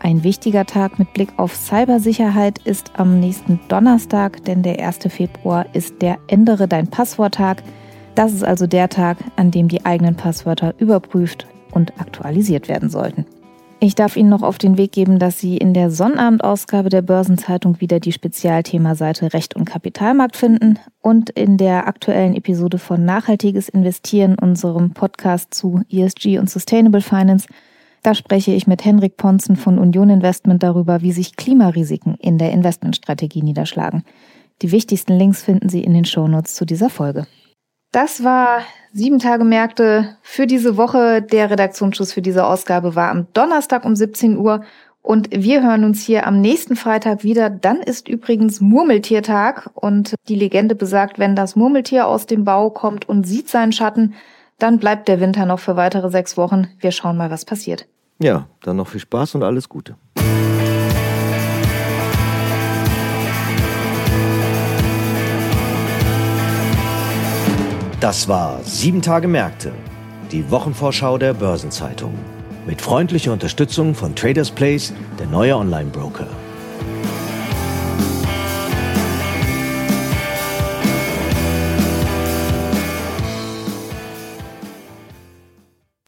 Ein 0.00 0.22
wichtiger 0.22 0.66
Tag 0.66 0.98
mit 0.98 1.14
Blick 1.14 1.30
auf 1.38 1.56
Cybersicherheit 1.56 2.58
ist 2.58 2.92
am 2.98 3.18
nächsten 3.18 3.58
Donnerstag, 3.68 4.44
denn 4.44 4.62
der 4.62 4.78
1. 4.86 4.98
Februar 5.08 5.64
ist 5.72 6.02
der 6.02 6.18
Ändere 6.28 6.68
dein 6.68 6.88
Passwort-Tag. 6.88 7.62
Das 8.16 8.32
ist 8.32 8.44
also 8.44 8.66
der 8.66 8.88
Tag, 8.88 9.18
an 9.36 9.50
dem 9.50 9.68
die 9.68 9.84
eigenen 9.84 10.16
Passwörter 10.16 10.74
überprüft 10.78 11.46
und 11.72 12.00
aktualisiert 12.00 12.66
werden 12.66 12.88
sollten. 12.88 13.26
Ich 13.78 13.94
darf 13.94 14.16
Ihnen 14.16 14.30
noch 14.30 14.42
auf 14.42 14.56
den 14.56 14.78
Weg 14.78 14.92
geben, 14.92 15.18
dass 15.18 15.38
Sie 15.38 15.58
in 15.58 15.74
der 15.74 15.90
Sonnabendausgabe 15.90 16.88
der 16.88 17.02
Börsenzeitung 17.02 17.78
wieder 17.82 18.00
die 18.00 18.12
Spezialthemaseite 18.12 19.34
Recht 19.34 19.54
und 19.54 19.66
Kapitalmarkt 19.66 20.34
finden 20.34 20.78
und 21.02 21.28
in 21.28 21.58
der 21.58 21.86
aktuellen 21.86 22.34
Episode 22.34 22.78
von 22.78 23.04
Nachhaltiges 23.04 23.68
Investieren, 23.68 24.36
unserem 24.40 24.92
Podcast 24.92 25.52
zu 25.52 25.82
ESG 25.90 26.38
und 26.38 26.48
Sustainable 26.48 27.02
Finance, 27.02 27.46
da 28.02 28.14
spreche 28.14 28.52
ich 28.52 28.66
mit 28.66 28.82
Henrik 28.82 29.18
Ponzen 29.18 29.56
von 29.56 29.78
Union 29.78 30.08
Investment 30.08 30.62
darüber, 30.62 31.02
wie 31.02 31.12
sich 31.12 31.36
Klimarisiken 31.36 32.14
in 32.14 32.38
der 32.38 32.52
Investmentstrategie 32.52 33.42
niederschlagen. 33.42 34.04
Die 34.62 34.72
wichtigsten 34.72 35.18
Links 35.18 35.42
finden 35.42 35.68
Sie 35.68 35.84
in 35.84 35.92
den 35.92 36.06
Shownotes 36.06 36.54
zu 36.54 36.64
dieser 36.64 36.88
Folge. 36.88 37.26
Das 37.96 38.22
war 38.22 38.60
sieben 38.92 39.18
Tage 39.20 39.42
Märkte 39.42 40.18
für 40.20 40.46
diese 40.46 40.76
Woche. 40.76 41.22
Der 41.22 41.48
Redaktionsschluss 41.48 42.12
für 42.12 42.20
diese 42.20 42.44
Ausgabe 42.44 42.94
war 42.94 43.08
am 43.10 43.26
Donnerstag 43.32 43.86
um 43.86 43.96
17 43.96 44.36
Uhr. 44.36 44.64
Und 45.00 45.30
wir 45.32 45.62
hören 45.62 45.82
uns 45.82 46.02
hier 46.02 46.26
am 46.26 46.42
nächsten 46.42 46.76
Freitag 46.76 47.24
wieder. 47.24 47.48
Dann 47.48 47.78
ist 47.78 48.06
übrigens 48.06 48.60
Murmeltiertag. 48.60 49.70
Und 49.72 50.14
die 50.28 50.34
Legende 50.34 50.74
besagt, 50.74 51.18
wenn 51.18 51.34
das 51.34 51.56
Murmeltier 51.56 52.06
aus 52.06 52.26
dem 52.26 52.44
Bau 52.44 52.68
kommt 52.68 53.08
und 53.08 53.26
sieht 53.26 53.48
seinen 53.48 53.72
Schatten, 53.72 54.12
Dann 54.58 54.78
bleibt 54.78 55.08
der 55.08 55.18
Winter 55.18 55.46
noch 55.46 55.60
für 55.60 55.76
weitere 55.76 56.10
sechs 56.10 56.36
Wochen. 56.36 56.66
Wir 56.78 56.90
schauen 56.90 57.16
mal, 57.16 57.30
was 57.30 57.46
passiert. 57.46 57.86
Ja, 58.18 58.46
dann 58.62 58.76
noch 58.76 58.88
viel 58.88 59.00
Spaß 59.00 59.36
und 59.36 59.42
alles 59.42 59.70
Gute. 59.70 59.96
Das 68.00 68.28
war 68.28 68.62
Sieben 68.62 69.00
Tage 69.00 69.26
Märkte, 69.26 69.72
die 70.30 70.50
Wochenvorschau 70.50 71.16
der 71.16 71.32
Börsenzeitung. 71.32 72.12
Mit 72.66 72.82
freundlicher 72.82 73.32
Unterstützung 73.32 73.94
von 73.94 74.14
Traders 74.14 74.50
Place, 74.50 74.92
der 75.18 75.26
neue 75.26 75.56
Online-Broker. 75.56 76.26